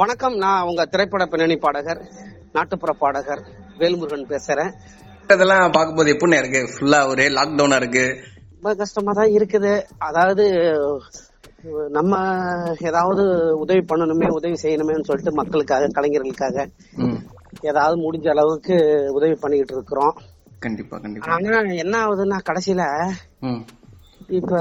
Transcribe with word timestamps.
வணக்கம். 0.00 0.34
நான் 0.42 0.66
உங்க 0.70 0.82
திரைப்பட 0.84 1.24
பின்னணி 1.26 1.56
பாடகர் 1.56 2.00
நாட்டுப்புற 2.56 2.90
பாடகர் 3.02 3.40
வேல்முருகன் 3.78 4.26
பேசுறேன். 4.32 4.70
இதெல்லாம் 5.34 5.72
பார்க்கும்போது 5.76 6.12
எப்படி 6.14 6.38
இருக்கு? 6.40 6.60
ஃபுல்லா 6.72 6.98
ஒரே 7.12 7.26
லாக்டவுனா 7.36 7.78
இருக்கு? 7.82 8.04
ரொம்ப 8.54 8.74
கஷ்டமா 8.74 9.12
தான் 9.12 9.32
இருக்குது. 9.38 9.72
அதாவது 10.08 10.44
நம்ம 11.96 12.20
ஏதாவது 12.90 13.24
உதவி 13.64 13.82
பண்ணணுமே 13.92 14.28
உதவி 14.38 14.56
செய்யணுமேன்னு 14.62 15.08
சொல்லிட்டு 15.10 15.32
மக்களுக்காக 15.40 15.90
கலைஞர்களுக்காக 15.96 16.66
ஏதாவது 17.70 17.96
முடிஞ்ச 18.04 18.28
அளவுக்கு 18.34 18.76
உதவி 19.18 19.36
பண்ணிக்கிட்டு 19.42 19.76
இருக்கிறோம். 19.78 20.14
கண்டிப்பா 20.66 20.98
கண்டிப்பா. 20.98 21.32
ஆனா 21.32 21.60
என்ன 21.84 21.94
ஆகுதுன்னா 22.04 22.40
கடைசியில 22.50 22.84
இப்ப 24.28 24.56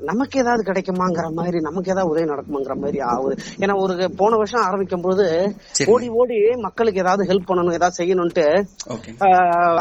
நமக்கு 0.00 0.38
ஏதாவது 0.38 0.62
கிடைக்குமாங்கிற 0.66 1.32
மாதிரி 1.32 1.58
நமக்கு 1.60 1.90
ஏதாவது 1.90 2.10
உதவி 2.12 2.26
நடக்குமாங்கிற 2.30 2.74
மாதிரி 2.82 2.98
ஆகுது. 3.12 3.34
ஏன்னா 3.60 3.74
ஒரு 3.84 3.94
போன 4.16 4.36
வருஷம் 4.36 4.64
ஆரம்பிக்கும் 4.66 5.00
போது. 5.00 5.26
ஓடி 5.92 6.08
ஓடி 6.20 6.36
மக்களுக்கு 6.66 7.00
ஏதாவது 7.00 7.24
ஹெல்ப் 7.30 7.48
பண்ணணும் 7.48 7.78
ஏதாவது 7.78 7.98
செய்யணும்ட்டு 8.00 8.46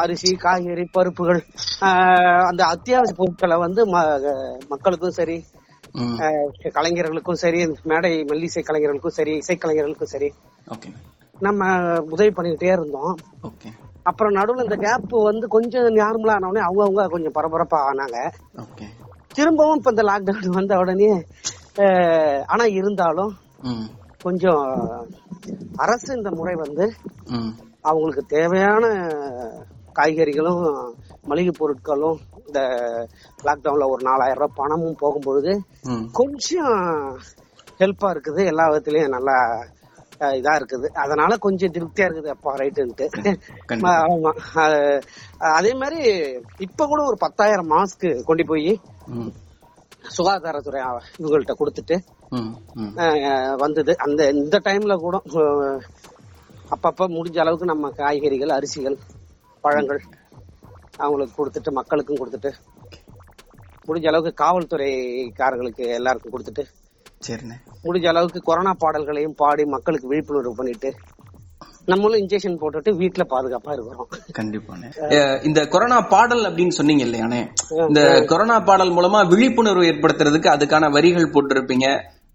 அரிசி 0.03 0.31
காய்கறி 0.35 0.85
பருப்புகள் 0.91 1.41
அந்த 2.49 2.61
அத்தியாவசிய 2.65 3.17
பொருட்களை 3.17 3.57
வந்து 3.57 3.83
மக்களுக்கும் 4.73 5.17
சரி 5.19 5.38
கலைஞர்களுக்கும் 6.77 7.41
சரி 7.43 7.59
மேடை 7.83 8.11
மெல்லிசை 8.31 8.63
கலைஞர்களுக்கும் 8.63 9.17
சரி 9.19 9.33
இசைக்கலைஞர்களுக்கும் 9.41 10.13
சரி 10.16 10.30
நம்ம 11.39 11.63
உதவி 12.13 12.31
பண்ணிக்கிட்டே 12.38 12.71
இருந்தோம். 12.75 13.13
அப்புறம் 14.09 14.35
நடுவுல 14.35 14.66
இந்த 14.66 14.77
கேப் 14.83 15.16
வந்து 15.30 15.47
கொஞ்சம் 15.47 15.88
நார்மலா 15.99 16.35
ஆனவுடனே 16.38 16.61
அவங்கவுங்க 16.67 17.05
கொஞ்சம் 17.16 17.35
பரபரப்பா 17.38 17.80
ஆனாங்க. 17.89 18.17
திரும்பவும் 19.39 19.77
இப்ப 19.77 19.89
இந்த 19.89 20.03
லாக்டவுன் 20.03 20.55
வந்த 20.55 20.77
உடனே 20.77 21.11
ஆஹ் 21.80 22.41
ஆனா 22.45 22.66
இருந்தாலும் 22.73 23.34
கொஞ்சம் 24.21 24.63
அரசு 25.75 26.16
இந்த 26.16 26.30
முறை 26.31 26.55
வந்து 26.55 26.85
அவங்களுக்கு 27.81 28.25
தேவையான 28.27 28.86
காய்கறிகளும் 29.95 30.63
மளிகை 31.23 31.53
பொருட்களும் 31.59 32.17
இந்த 32.47 32.59
லாக்டவுன்ல 33.44 33.88
ஒரு 33.89 34.02
நாலாயிரம் 34.03 34.38
ரூபாய் 34.38 34.58
பணமும் 34.58 35.00
போகும்பொழுது 35.00 35.52
கொஞ்சம் 36.11 36.78
ஹெல்ப்பா 37.80 38.08
இருக்குது. 38.09 38.41
எல்லா 38.45 38.63
விதத்திலயும் 38.67 39.16
நல்லா 39.17 39.35
இதா 40.39 40.53
இருக்குது. 40.59 40.88
அதனால 41.03 41.31
கொஞ்சம் 41.45 41.73
திருப்தியா 41.75 42.08
இருக்குது 42.08 42.34
அப்பா 42.36 42.52
ரைட்டுன்ட்டு. 42.62 43.06
ஆமா. 43.92 44.31
அதே 45.58 45.72
மாதிரி 45.81 46.00
இப்ப 46.67 46.88
கூட 46.88 47.02
ஒரு 47.09 47.17
பத்தாயிரம் 47.25 47.72
மாஸ்க் 47.75 48.08
கொண்டு 48.30 48.45
போய் 48.52 48.72
சுகாதாரத்துறை 50.17 50.81
இவங்கள்ட்ட 51.20 51.56
கொடுத்துட்டு 51.62 51.95
வந்தது. 53.64 53.94
அந்த 54.06 54.22
இந்த 54.42 54.58
டைம்ல 54.67 54.95
கூட 55.06 55.17
அப்பப்ப 56.75 57.08
முடிஞ்ச 57.17 57.38
அளவுக்கு 57.44 57.72
நம்ம 57.73 57.90
காய்கறிகள் 58.00 58.58
அரிசிகள் 58.58 58.97
பழங்கள் 59.64 60.02
அவங்களுக்கு 60.97 61.38
கொடுத்துட்டு 61.40 61.72
மக்களுக்கும் 61.72 62.20
கொடுத்துட்டு 62.22 62.52
முடிஞ்ச 63.88 64.08
அளவுக்கு 64.08 64.44
காவல்துறைக்காரங்களுக்கு 64.44 65.84
எல்லாருக்கும் 66.00 66.34
கொடுத்துட்டு 66.34 66.64
சரிண்ணே. 67.28 67.56
முடிஞ்ச 67.86 68.06
அளவுக்கு 68.12 68.39
கொரோனா 68.50 68.73
பாடல்களையும் 68.84 69.38
பாடி 69.42 69.64
மக்களுக்கு 69.75 70.12
விழிப்புணர்வு 70.12 70.53
பண்ணிட்டு 70.59 70.89
நம்மளும் 71.92 72.22
இன்ஜெக்ஷன் 72.22 72.58
போட்டுட்டு 72.62 72.92
வீட்டுல 73.02 73.23
பாதுகாப்பா 73.34 73.72
இருக்கிறோம். 73.75 74.09
கண்டிப்பாண்ணே. 74.38 74.89
இந்த 75.47 75.59
கொரோனா 75.73 75.97
பாடல் 76.14 76.44
அப்படின்னு 76.50 76.75
சொன்னீங்க 76.78 77.03
இல்லையாண்ணே? 77.08 77.42
இந்த 77.88 78.02
கொரோனா 78.31 78.58
பாடல் 78.70 78.95
மூலமா 78.97 79.20
விழிப்புணர்வு 79.34 79.90
ஏற்படுத்துறதுக்கு 79.92 80.50
அதுக்கான 80.56 80.92
வரிகள் 80.97 81.34
போட்டிருப்பீங்க. 81.36 81.88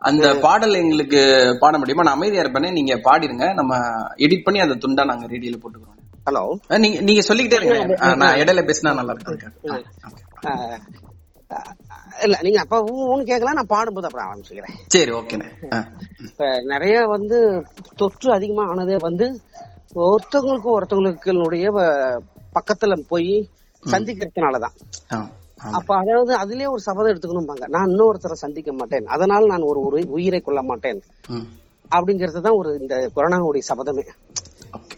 அந்த 0.08 0.26
பாடல் 0.44 0.80
எங்களுக்கு 0.82 1.20
பாட 1.62 1.74
முடியுமா? 1.80 2.06
நான் 2.06 2.18
அமைதியா 2.18 2.42
இருப்பேனே 2.44 2.70
நீங்க 2.78 2.94
பாடிருங்க. 3.06 3.46
நம்ம 3.60 3.78
எடிட் 4.26 4.46
பண்ணி 4.46 4.60
அந்த 4.64 4.76
துண்டா 4.84 5.04
நாங்க 5.10 5.26
ரேடியோல 5.34 5.58
போட்டுக்கிறோம். 5.62 6.00
ஹலோ 6.28 6.42
நீங்க 6.84 6.98
நீங்க 7.08 7.22
சொல்லிக்கிட்டே 7.28 7.58
இருங்க. 7.60 7.96
நான் 8.22 8.38
இடையில 8.42 8.62
பேசினா 8.68 8.92
நல்லா 9.00 9.14
இருக்கும். 9.16 9.40
இல்ல 12.22 12.36
நீங்க 12.42 12.58
அப்ப 12.60 12.76
ஊன்னு 13.04 13.24
கேட்கலாம் 13.24 13.54
நான் 13.54 13.66
பாடும்போது 13.66 14.06
அப்புறம் 14.06 14.28
ஆரம்பிச்சுக்கிறேன். 14.28 14.74
சரி 14.88 15.12
அஹ், 15.70 15.88
இப்ப 16.24 16.42
நிறைய 16.64 16.96
வந்து 17.06 17.38
தொற்று 17.96 18.30
அதிகமா 18.32 18.64
ஆனதே 18.68 18.96
வந்து 19.02 19.26
ஒருத்தவங்களுக்கு 20.04 20.70
ஒருத்தவங்களுடைய 20.74 21.66
பக்கத்துல 22.56 22.94
போய் 23.08 23.34
சந்திக்கிறதுனாலதான். 23.82 24.76
அப்ப 25.72 25.90
அதாவது 25.96 26.32
அதுலயே 26.36 26.68
ஒரு 26.70 26.80
சபதம் 26.80 27.12
எடுத்துக்கணும்பாங்க. 27.12 27.66
நான் 27.68 27.90
இன்னொருத்தரை 27.90 28.36
சந்திக்க 28.36 28.72
மாட்டேன். 28.72 29.06
அதனால் 29.06 29.46
நான் 29.46 29.62
ஒரு 29.62 29.80
ஒரு 29.80 29.98
உயிரை 30.10 30.40
கொள்ள 30.40 30.62
மாட்டேன். 30.62 30.98
ம், 31.30 31.46
அப்படிங்கிறது 31.90 32.40
தான் 32.40 32.58
ஒரு 32.58 32.70
இந்த 32.80 32.94
கொரோனாவுடைய 33.16 33.64
சபதமே. 33.68 34.04
ஓகே. 34.72 34.96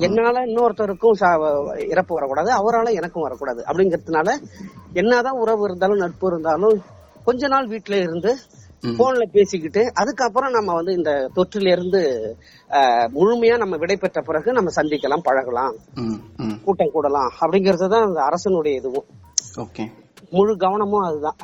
என்னால 0.00 0.44
இன்னொருத்தருக்கும் 0.46 1.16
இறப்பு 1.88 2.12
வரக்கூடாது 2.14 2.50
அவரால 2.52 2.92
எனக்கும் 2.92 3.22
வரக்கூடாது. 3.22 3.60
அப்படிங்கறதுனால 3.66 4.28
என்னதான் 4.98 5.40
உறவு 5.42 5.62
இருந்தாலும் 5.68 6.02
நட்பு 6.02 6.26
இருந்தாலும் 6.26 6.78
கொஞ்ச 7.26 7.48
நாள் 7.48 7.72
வீட்டுல 7.72 7.96
இருந்து. 8.04 8.30
போன்ல 8.98 9.24
பேசிக்கிட்டு 9.32 9.82
அதுக்கப்புறம் 10.00 10.52
நம்ம 10.56 10.74
வந்து 10.76 10.92
இந்த 10.98 11.12
தொற்றில 11.36 11.72
இருந்து 11.74 12.00
முழுமையா 13.16 13.54
நம்ம 13.62 13.76
விடை 13.82 13.96
பெற்ற 13.96 14.20
பிறகு 14.22 14.52
நம்ம 14.52 14.72
சந்திக்கலாம் 14.76 15.24
பழகலாம் 15.28 15.74
கூட்டம் 16.64 16.92
கூடலாம். 16.94 17.30
அப்படிங்கறது 17.40 17.88
தான் 17.94 18.06
அந்த 18.08 18.20
அரசனுடைய 18.22 18.80
இதுவும். 18.80 19.08
முழு 20.32 20.52
கவனமும் 20.56 21.06
அதுதான். 21.06 21.38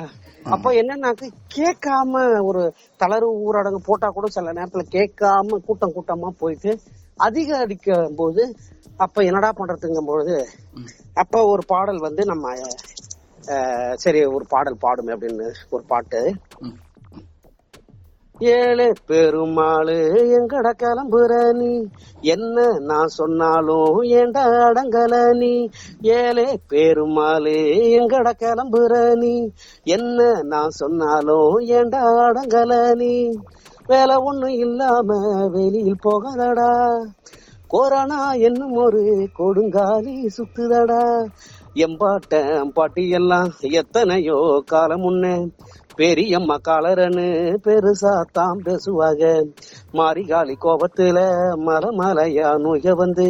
அப்ப 0.55 0.73
என்னன்னாக்க 0.81 1.27
கேட்காம 1.55 2.15
ஒரு 2.49 2.63
தளர்வு 3.01 3.33
ஊரடங்கு 3.45 3.81
போட்டா 3.87 4.09
கூட 4.11 4.29
சில 4.29 4.53
நேரத்துல 4.59 4.85
கேட்காம 4.97 5.61
கூட்டம் 5.69 5.95
கூட்டமா 5.97 6.31
போயிட்டு 6.43 6.73
அதிக 7.19 7.51
அடிக்கும் 7.59 8.17
போது 8.17 8.43
அப்ப 8.99 9.23
என்னடா 9.25 9.51
பண்றதுங்கும் 9.59 10.11
பொழுது 10.11 10.37
அப்ப 11.23 11.41
ஒரு 11.53 11.63
பாடல் 11.67 12.01
வந்து 12.01 12.23
நம்ம 12.25 12.45
சரி 13.95 14.25
ஒரு 14.25 14.45
பாடல் 14.49 14.83
பாடுமே 14.83 15.15
அப்படின்னு 15.15 15.53
ஒரு 15.71 15.85
பாட்டு. 15.87 16.21
ஏழு 18.41 18.93
பெருமாளு 19.09 19.95
எங்கட 20.39 20.73
கிளம்புற 20.73 21.53
நீ? 21.53 21.89
என்ன 22.21 22.73
நான் 22.79 23.07
சொன்னாலும் 23.07 24.03
ஏண்டா 24.03 24.45
அடங்கல 24.69 25.33
நீ? 25.33 25.69
ஏழே 26.01 26.59
பெருமாளு 26.71 27.55
எங்கட 27.99 28.31
கிளம்புற 28.43 29.15
நீ? 29.15 29.53
என்ன 29.85 30.43
நான் 30.43 30.69
சொன்னாலும் 30.69 31.59
ஏண்டா 31.59 32.03
அடங்கல 32.29 32.95
நீ? 32.95 33.39
வேலை 33.87 34.17
ஒண்ணும் 34.17 34.59
இல்லாம 34.59 35.19
வெளியில் 35.49 36.03
போகாதடா. 36.05 36.71
கொரோனா 37.67 38.33
என்னும் 38.33 38.73
ஒரு 38.73 39.29
கொடுங்காலி 39.39 40.27
சுத்துதடா. 40.37 41.27
எம்பாட்ட 41.77 42.35
பாட்டி 42.73 43.09
எல்லாம் 43.09 43.49
எத்தனையோ 43.71 44.63
காலம் 44.67 45.03
முன்ன 45.03 45.51
பெரியம்மா 45.97 46.57
காலரன்னு 46.69 47.27
பெருசா 47.65 48.13
தாம் 48.33 48.63
பேசுவாங்க 48.65 49.25
மாரிகாலி 49.93 50.55
கோபத்துல 50.61 51.19
மலை 51.57 51.91
மலையா 51.99 52.51
நோய 52.57 52.95
வந்து 52.95 53.27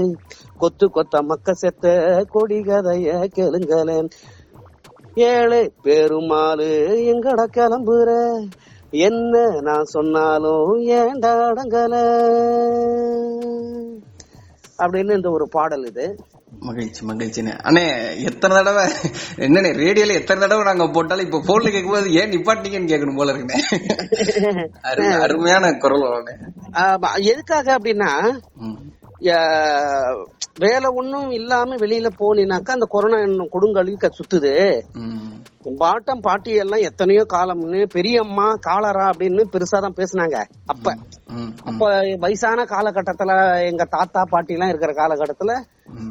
கொத்து 0.58 0.86
கொத்த 0.86 1.22
மக்க 1.22 1.54
செத்த 1.54 1.94
கொடி 2.30 2.60
கதைய 2.60 3.28
கேளுங்களேன் 3.36 4.08
ஏழை 5.14 5.72
பெருமாளு 5.84 6.68
எங்கட 7.12 7.42
கிளம்புற? 7.56 8.10
என்ன 8.90 9.60
நான் 9.60 9.84
சொன்னாலும் 9.84 10.82
ஏண்டா 10.86 11.32
அடங்கல? 11.50 11.94
அப்படின்னு 14.78 15.16
இந்த 15.16 15.30
ஒரு 15.30 15.48
பாடல் 15.48 15.86
இது. 15.86 16.06
மகிழ்ச்சி 16.60 17.06
மகிழ்ச்சிண்ணே 17.06 17.58
அண்ணே 17.62 17.84
எத்தனை 18.22 18.56
தடவை 18.56 18.84
என்னண்ணே 19.36 19.72
ரேடியோல 19.74 20.12
எத்தனை 20.12 20.40
தடவை 20.40 20.64
நாங்க 20.64 20.88
போட்டாலும் 20.88 21.26
இப்ப 21.26 21.42
போன்ல 21.46 21.70
கேட்கும்போது 21.70 22.12
ஏன் 22.12 22.32
நிப்பாட்டிங்கன்னு 22.32 22.90
கேட்கணும் 22.90 23.16
போல 23.16 23.32
இருக்குண்ணே. 23.32 23.60
அரு- 24.88 25.20
அருமையான 25.20 25.72
குரல் 25.72 26.06
எதுக்காக 27.22 27.78
அப்படின்னா 27.78 28.10
வேலை 30.58 30.90
ஒண்ணும் 30.94 31.30
இல்லாம 31.30 31.74
வெளியில 31.74 32.10
போனீனாக்கா 32.18 32.70
அந்த 32.70 32.86
கொரோனா 32.88 33.18
என்னும் 33.18 33.48
கொடுங்கலி 33.52 33.96
க- 33.96 34.10
சுத்துது. 34.18 34.82
பாட்டம் 35.78 36.20
பாட்டி 36.20 36.50
எல்லாம் 36.52 36.80
எத்தனையோ 36.80 37.26
காலம்னு 37.32 37.86
பெரியம்மா 37.92 38.54
காலரா 38.60 39.10
அப்படின்னு 39.10 39.44
பெருசா 39.52 39.80
தான் 39.80 39.94
பேசுனாங்க. 39.96 40.44
அப்ப. 40.66 40.94
அப்ப 41.64 41.88
வயசான 42.18 42.64
காலகட்டத்துல 42.64 43.32
எங்க 43.66 43.84
தாத்தா 43.84 44.24
பாட்டி 44.24 44.52
எல்லாம் 44.52 44.68
இருக்கிற 44.68 44.92
காலகட்டத்துல 44.92 45.52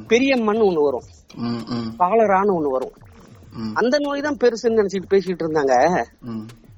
பெரியம்மன்னு 0.07 0.67
ஒண்ணு 0.69 0.83
வரும். 0.83 1.03
காலரான்னு 1.99 2.57
ஒண்ணு 2.57 2.69
வரும். 2.69 2.91
அந்த 3.73 3.99
நோய் 3.99 4.21
தான் 4.21 4.37
பெருசுன்னு 4.37 4.79
நினைச்சிட்டு 4.81 5.09
பேசிட்டு 5.09 5.43
இருந்தாங்க. 5.43 6.05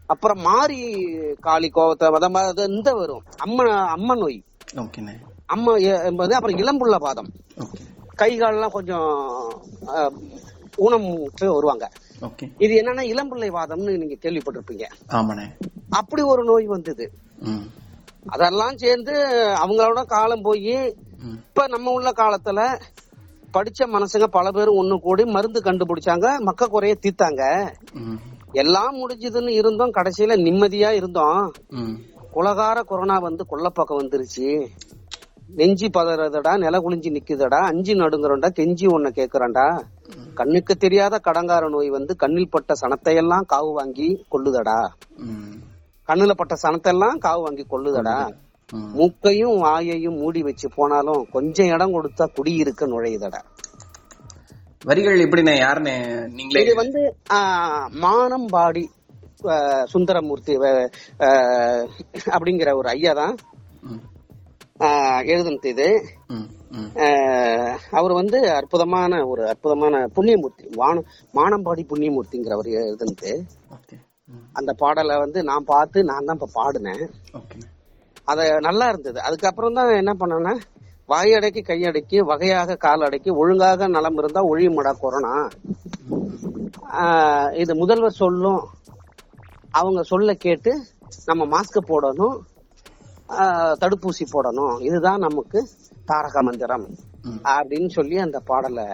அப்புறம் 0.06 0.42
மாறி 0.42 1.06
காளி 1.40 1.72
கோவத்தை 1.76 2.68
இந்த 2.68 2.94
வரும். 2.94 3.24
அம்ம 3.46 3.58
அம்ம 3.96 4.18
நோய். 4.18 4.44
அம்மா 5.46 5.76
என்பது 5.76 6.36
அப்புறம் 6.36 6.58
இளம்புள்ள 6.58 6.96
பாதம். 6.96 7.30
கை 8.16 8.40
கால்லாம் 8.40 8.72
கொஞ்சம் 8.72 9.10
ஊனமுற்று 10.78 11.48
வருவாங்க. 11.48 11.90
இது 12.58 12.82
என்னன்னா 12.82 13.04
இளம்பிள்ளை 13.04 13.50
வாதம்னு 13.50 13.98
நீங்க 13.98 14.16
கேள்விப்பட்டிருப்பீங்க. 14.22 14.84
அப்படி 15.90 16.22
ஒரு 16.22 16.44
நோய் 16.44 16.66
வந்தது. 16.66 17.12
அதெல்லாம் 18.26 18.78
சேர்ந்து 18.78 19.14
அவங்களோட 19.66 20.06
காலம் 20.06 20.42
போய். 20.42 20.96
இப்ப 21.22 21.68
நம்ம 21.68 21.92
உள்ள 21.92 22.12
காலத்துல 22.12 22.80
படிச்ச 23.54 23.86
மனசுங்க 23.86 24.24
பல 24.24 24.52
பேர் 24.52 24.70
ஒண்ணு 24.70 24.98
கூடி 24.98 25.26
மருந்து 25.26 25.62
கண்டுபிடிச்சாங்க 25.62 26.38
மக்க 26.38 26.68
குறைய 26.68 26.98
தீர்த்தாங்க. 27.02 27.72
ம். 27.94 28.14
எல்லாம் 28.52 28.96
முடிஞ்சதுன்னு 28.96 29.50
இருந்தோம் 29.50 29.92
கடைசியில 29.94 30.36
நிம்மதியா 30.40 30.92
இருந்தோம். 30.92 31.54
குலகார 32.34 32.84
கொரோனா 32.84 33.18
வந்து 33.20 33.46
கொல்லப்பக்கம் 33.50 34.26
வந்துருச்சு. 34.28 34.68
நெஞ்சி 35.50 35.88
பதறதடா 35.98 36.54
நில 36.64 36.76
குளிஞ்சு 36.84 37.10
நிக்குதடா 37.16 37.60
அஞ்சு 37.72 37.94
நடுங்குறோம்டா 38.02 38.50
கெஞ்சி 38.60 38.86
உன்னை 38.96 39.10
கேக்குறான்டா. 39.20 39.66
கண்ணுக்கு 40.40 40.74
தெரியாத 40.84 41.20
கடங்கார 41.28 41.70
நோய் 41.74 41.90
வந்து 41.98 42.14
கண்ணில் 42.24 42.54
பட்ட 42.56 42.74
சனத்தையெல்லாம் 42.82 43.46
காவு 43.54 43.70
வாங்கி 43.80 44.08
கொள்ளுதடா. 44.34 44.80
கண்ணுல 46.10 46.34
பட்ட 46.40 46.56
சனத்தையெல்லாம் 46.64 47.22
காவு 47.26 47.44
வாங்கி 47.46 47.66
கொள்ளுதடா. 47.74 48.18
மூக்கையும் 49.00 49.58
வாயையும் 49.64 50.18
மூடி 50.22 50.42
வச்சு 50.48 50.68
போனாலும் 50.78 51.22
கொஞ்சம் 51.36 51.72
இடம் 51.76 51.94
கொடுத்தா 51.96 52.26
குடியிருக்க 52.38 52.88
நுழையுதடா. 52.94 53.42
வரிகள் 54.90 55.24
எப்படிண்ணே? 55.26 55.56
யாருண்ணே? 55.64 55.96
நீங்களே. 56.38 56.64
இது 56.66 56.74
வந்து 56.82 57.02
மானம்பாடி 58.04 58.84
சுந்தரமூர்த்தி 59.94 60.54
அப்படிங்கிற 62.36 62.70
ஒரு 62.82 62.90
ஐயா 62.96 63.14
தான். 63.22 63.36
எழுதுனது 65.34 65.70
இது. 65.74 65.88
அவர் 67.98 68.14
வந்து 68.20 68.38
அற்புதமான 68.56 69.20
ஒரு 69.32 69.44
அற்புதமான 69.52 70.02
புண்ணியமூர்த்தி 70.16 70.64
வான 70.82 71.04
மானம்பாடி 71.38 71.84
புண்ணியமூர்த்திங்கிறவர் 71.92 72.70
எழுதுனது. 72.82 73.32
அந்த 74.60 74.72
பாடலை 74.82 75.16
வந்து 75.24 75.40
நான் 75.50 75.70
பார்த்து 75.74 76.04
நான் 76.10 76.28
தான் 76.28 76.38
இப்ப 76.40 76.50
பாடினேன். 76.60 77.06
அத 78.32 78.48
நல்லா 78.68 78.86
இருந்தது. 78.92 79.20
அதுக்கப்புறம் 79.28 79.78
தான் 79.78 80.00
என்ன 80.02 80.14
பண்ணேன்னா 80.22 80.54
வாயடக்கி 81.12 81.62
கையடக்கி 81.68 82.18
வகையாக 82.32 82.78
கால் 82.86 83.06
அடக்கி 83.08 83.32
ஒழுங்காக 83.42 83.88
நலம் 83.96 84.18
இருந்தா 84.22 84.42
ஒழியுமடா 84.52 84.94
கொரோனா. 85.04 85.34
இது 87.64 87.76
முதல்வர் 87.82 88.20
சொல்லும் 88.24 88.62
அவங்க 89.80 90.02
சொல்ல 90.12 90.34
கேட்டு 90.46 90.74
நம்ம 91.30 91.44
மாஸ்க் 91.54 91.90
போடணும். 91.92 92.36
தடுப்பூசி 93.82 94.26
போடணும். 94.34 94.82
இதுதான் 94.82 95.20
நமக்கு 95.20 95.68
தாரக 96.06 96.42
மந்திரம். 96.42 96.88
அப்படின்னு 97.44 97.90
சொல்லி 97.90 98.18
அந்த 98.18 98.40
பாடலை 98.40 98.86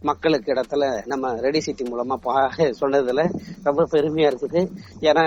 மக்களுக்கு 0.00 0.52
இடத்துல 0.52 1.06
நம்ம 1.06 1.40
ரெடி 1.40 1.60
சிட்டி 1.60 1.84
மூலமா 1.84 2.14
பா 2.14 2.34
சொன்னதுல 2.80 3.22
ரொம்ப 3.62 3.86
பெருமையா 3.92 4.28
இருக்குது. 4.32 4.60
ஏன்னா 5.00 5.24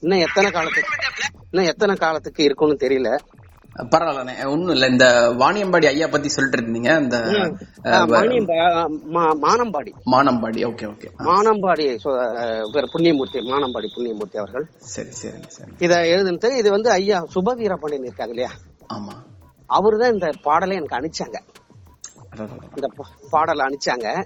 இன்னும் 0.00 0.18
எத்தனை 0.18 0.50
காலத்துக்கு 0.50 0.96
இன்னும் 1.50 1.68
எத்தனை 1.68 1.94
காலத்துக்கு 1.96 2.44
இருக்கும்னு 2.44 2.76
தெரியல. 2.80 3.18
பரவாயில்லண்ணே. 3.76 4.46
ஒண்ணும் 4.46 4.68
இல்ல. 4.68 4.86
இந்த 4.86 5.34
வாணியம்பாடி 5.38 5.86
ஐயா 5.86 6.06
பத்தி 6.06 6.28
சொல்லிட்டு 6.28 6.66
இருந்தீங்க. 6.66 7.00
மா- 9.12 9.38
மானம்பாடி. 9.42 9.92
மானம்பாடி. 10.10 10.64
Okay 10.64 10.94
okay. 10.94 11.04
மானம்பாடி 11.18 11.98
புண்ணியமூர்த்தி 12.94 13.40
மானம்பாடி 13.40 13.86
புண்ணியமூர்த்தி 13.96 14.36
அவர்கள். 14.36 14.66
சரி 14.76 15.10
சரி 15.10 15.34
சரி. 15.48 15.72
இத 15.78 15.96
எழுதுனது 15.96 16.56
இது 16.56 16.70
வந்து 16.70 16.90
ஐயா 16.90 17.22
சுபவீர 17.34 17.74
பாண்டியன் 17.76 18.04
இருக்காங்க 18.04 18.34
இல்லையா? 18.34 18.50
ஆமா. 18.94 19.12
அவருதான் 19.68 20.12
இந்த 20.12 20.30
பாடலை 20.42 20.76
எனக்கு 20.76 20.96
அனுப்பிச்சாங்க. 20.96 21.36
இந்த 22.74 22.88
பாடலை 23.30 23.66
அனுப்பிச்சாங்க 23.66 24.24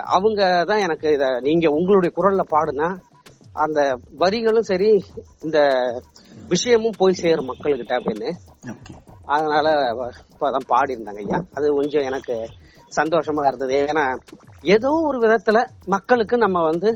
அவங்க 0.00 0.64
தான் 0.64 0.78
எனக்கு 0.78 1.12
இத 1.12 1.40
நீங்க 1.40 1.70
உங்களுடைய 1.70 2.14
குரல்ல 2.16 2.54
பாடுனா 2.54 2.98
அந்த 3.52 3.98
வரிகளும் 4.18 4.62
சரி 4.62 5.04
இந்த 5.40 5.58
விஷயமும் 6.52 6.98
போய் 7.00 7.20
சேரும் 7.22 7.50
மக்கள்கிட்ட 7.50 7.92
அப்படின்னு 7.98 8.30
அதனால 9.34 9.66
இப்பதான் 10.30 10.68
பாடி 10.72 10.94
இருந்தாங்க 10.94 11.20
ஐயா. 11.24 11.38
அது 11.56 11.66
கொஞ்சம் 11.78 12.06
எனக்கு 12.10 12.34
சந்தோஷமா 12.92 13.42
இருந்தது. 13.50 13.76
ஏன்னா 13.90 14.04
ஏதோ 14.74 14.90
ஒரு 15.08 15.18
விதத்துல 15.24 15.58
மக்களுக்கு 15.94 16.36
நம்ம 16.44 16.58
வந்து 16.70 16.90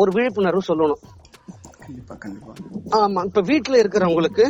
ஒரு 0.00 0.10
விழிப்புணர்வு 0.16 0.62
சொல்லணும். 0.70 1.02
ஆமா. 2.98 3.20
இப்ப 3.28 3.42
வீட்டுல 3.50 3.80
இருக்கிறவங்களுக்கு 3.82 4.46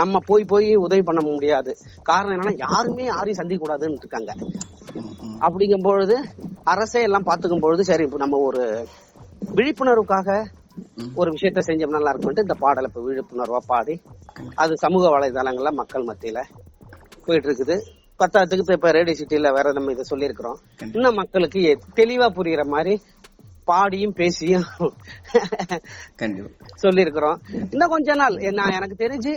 நம்ம 0.00 0.20
போய் 0.28 0.44
போய் 0.44 0.68
உதவி 0.84 1.02
பண்ண 1.08 1.20
முடியாது. 1.26 1.72
காரணம் 2.10 2.34
என்னன்னா 2.36 2.54
யாருமே 2.66 3.04
யாரையும் 3.10 3.40
சந்திக்க 3.40 3.60
கூடாதுன்னு 3.62 4.00
இருக்காங்க. 4.02 4.32
அப்படிங்கும் 5.46 5.86
பொழுது 5.88 6.16
அரசே 6.72 7.02
எல்லாம் 7.08 7.28
பாத்துக்கும் 7.28 7.64
பொழுது 7.64 7.84
சரி 7.90 8.04
இப்ப 8.08 8.20
நம்ம 8.24 8.40
ஒரு 8.48 8.62
விழிப்புணர்வுக்காக. 9.54 10.28
ஒரு 11.14 11.30
விஷயத்த 11.30 11.62
செஞ்சோம் 11.66 11.88
நல்லா 11.88 12.12
இருக்கும்ட்டு 12.12 12.40
இந்த 12.40 12.54
பாடலை 12.54 12.88
இப்ப 12.90 13.02
விழிப்புணர்வா 13.02 13.60
பாடி 13.66 13.94
அது 14.54 14.76
சமூக 14.78 15.08
வலைதளங்கள்ல 15.08 15.72
மக்கள் 15.72 16.04
மத்தியில 16.04 16.40
போயிட்டு 17.26 17.48
இருக்குது 17.48 17.76
பத்தாத்துக்கு 18.20 18.64
இப்ப- 18.64 18.72
இப்ப 18.72 18.90
ரேடியோ 18.90 19.16
சிட்டில 19.18 19.52
வேற 19.52 19.72
நம்ம 19.72 19.92
இதை 19.92 20.04
சொல்லியிருக்கிறோம். 20.10 20.58
இன்னும் 20.92 21.14
மக்களுக்கு 21.14 21.60
தெளிவா 21.96 22.28
புரியுற 22.30 22.64
மாதிரி 22.66 22.94
பாடியும் 23.64 24.12
பேசியும் 24.12 24.64
சொல்லியிருக்கிறோம். 26.76 27.36
இன்னும் 27.72 27.88
கொஞ்ச 27.88 28.14
நாள். 28.14 28.36
நான் 28.52 28.72
எனக்கு 28.72 28.96
தெரிஞ்சு 29.04 29.32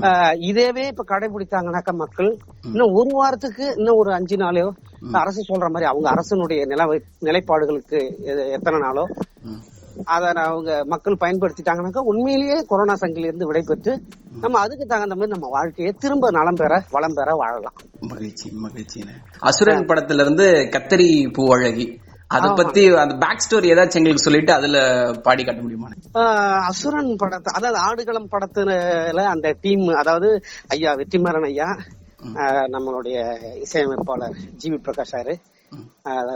ஆஹ், 0.00 0.34
இதேவே 0.48 0.84
இப்ப 0.86 1.04
கடைபிடித்தாங்கனாக்க 1.08 1.92
மக்கள் 1.94 2.28
இன்னும் 2.64 2.92
ஒரு 2.92 3.10
வாரத்துக்கு 3.12 3.64
இன்னும் 3.76 3.96
ஒரு 3.96 4.12
அஞ்சு 4.12 4.36
நாளோ 4.36 4.66
அரசு 5.12 5.40
சொல்ற 5.48 5.66
மாதிரி 5.68 5.88
அவங்க 5.90 6.08
அரசனுடைய 6.08 6.60
நில 6.66 6.84
நிலைப்பாடுகளுக்கு 7.22 8.00
எத்தனை 8.52 8.78
நாளோ. 8.80 9.04
அத 10.06 10.24
அவங்க 10.44 10.72
மக்கள் 10.86 11.20
பயன்படுத்திட்டாங்கனாக்கா 11.20 12.02
உண்மையிலேயே 12.10 12.58
கொரோனா 12.68 12.94
சங்கில 12.94 13.28
இருந்து 13.28 13.48
விடைபெற்று 13.48 13.92
நம்ம 14.40 14.58
அதுக்கு 14.58 14.84
தகுந்த 14.86 15.14
மாதிரி 15.14 15.34
நம்ம 15.34 15.48
வாழ்க்கையை 15.52 15.92
திரும்ப 16.02 16.30
நலம் 16.30 16.58
பெற 16.60 16.72
வளம் 16.92 17.16
பெற 17.16 17.30
வாழலாம். 17.40 17.76
மகிழ்ச்சி 18.10 18.48
மகிழ்ச்சிண்ணே 18.64 19.14
அசுரன் 19.42 19.88
படத்துல 19.88 20.24
இருந்து 20.24 20.46
கத்தரி 20.74 21.08
பூவழகி 21.36 21.86
அத 22.30 22.46
பத்தி 22.54 22.82
அந்த 23.02 23.14
பேக் 23.22 23.44
ஸ்டோரி 23.44 23.68
ஏதாச்சும் 23.72 24.00
எங்களுக்கு 24.00 24.24
சொல்லிட்டு 24.24 24.52
அதுல 24.52 24.78
பாடி 25.26 25.42
காட்ட 25.42 25.60
முடியுமா? 25.62 25.88
அசுரன் 26.70 27.12
படத்தை 27.16 27.52
அதாவது 27.54 27.78
ஆடுகளம் 27.86 28.32
படத்துல 28.34 28.72
அந்த 29.32 29.54
டீம் 29.62 29.86
அதாவது 30.02 30.30
ஐயா 30.68 30.92
வெற்றிமாறன் 31.00 31.48
ஐயா 31.50 31.68
நம்மளுடைய 32.74 33.16
இசையமைப்பாளர் 33.64 34.36
G 34.60 34.68
V 34.72 34.78
Prakash 34.86 35.12
sir 35.12 35.34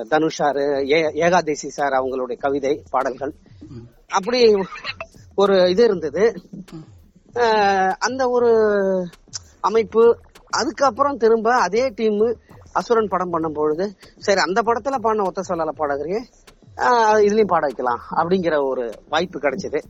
Dhanush 0.08 0.40
sir 0.43 0.90
ஏ- 0.90 1.12
ஏகாதேசி 1.14 1.69
சார் 1.69 1.93
அவங்களுடைய 1.93 2.37
கவிதை 2.37 2.82
பாடல்கள். 2.90 3.34
அப்படி 4.08 4.55
ஒரு 5.34 5.70
இது 5.70 5.84
இருந்தது. 5.84 6.34
ஆஹ் 7.34 7.93
அந்த 7.99 8.29
ஒரு 8.29 8.50
அமைப்பு 9.61 10.18
அதுக்கப்புறம் 10.50 11.16
திரும்ப 11.16 11.54
அதே 11.54 11.88
டீம் 11.88 12.37
அசுரன் 12.73 13.09
படம் 13.09 13.30
பண்ணும் 13.30 13.52
பொழுது 13.52 13.97
சரி 14.18 14.40
அந்த 14.40 14.62
படத்துல 14.62 14.99
பாடின 14.99 15.23
ஒத்த 15.23 15.42
சொல்லல 15.49 15.68
பாடகரையே 15.78 16.21
ஆஹ் 16.76 17.21
இதுலயும் 17.23 17.47
பாட 17.47 17.64
வைக்கலாம் 17.66 18.00
அப்படிங்கிற 18.16 18.68
ஒரு 18.68 18.92
வாய்ப்பு 19.09 19.38
கிடைச்சது. 19.38 19.83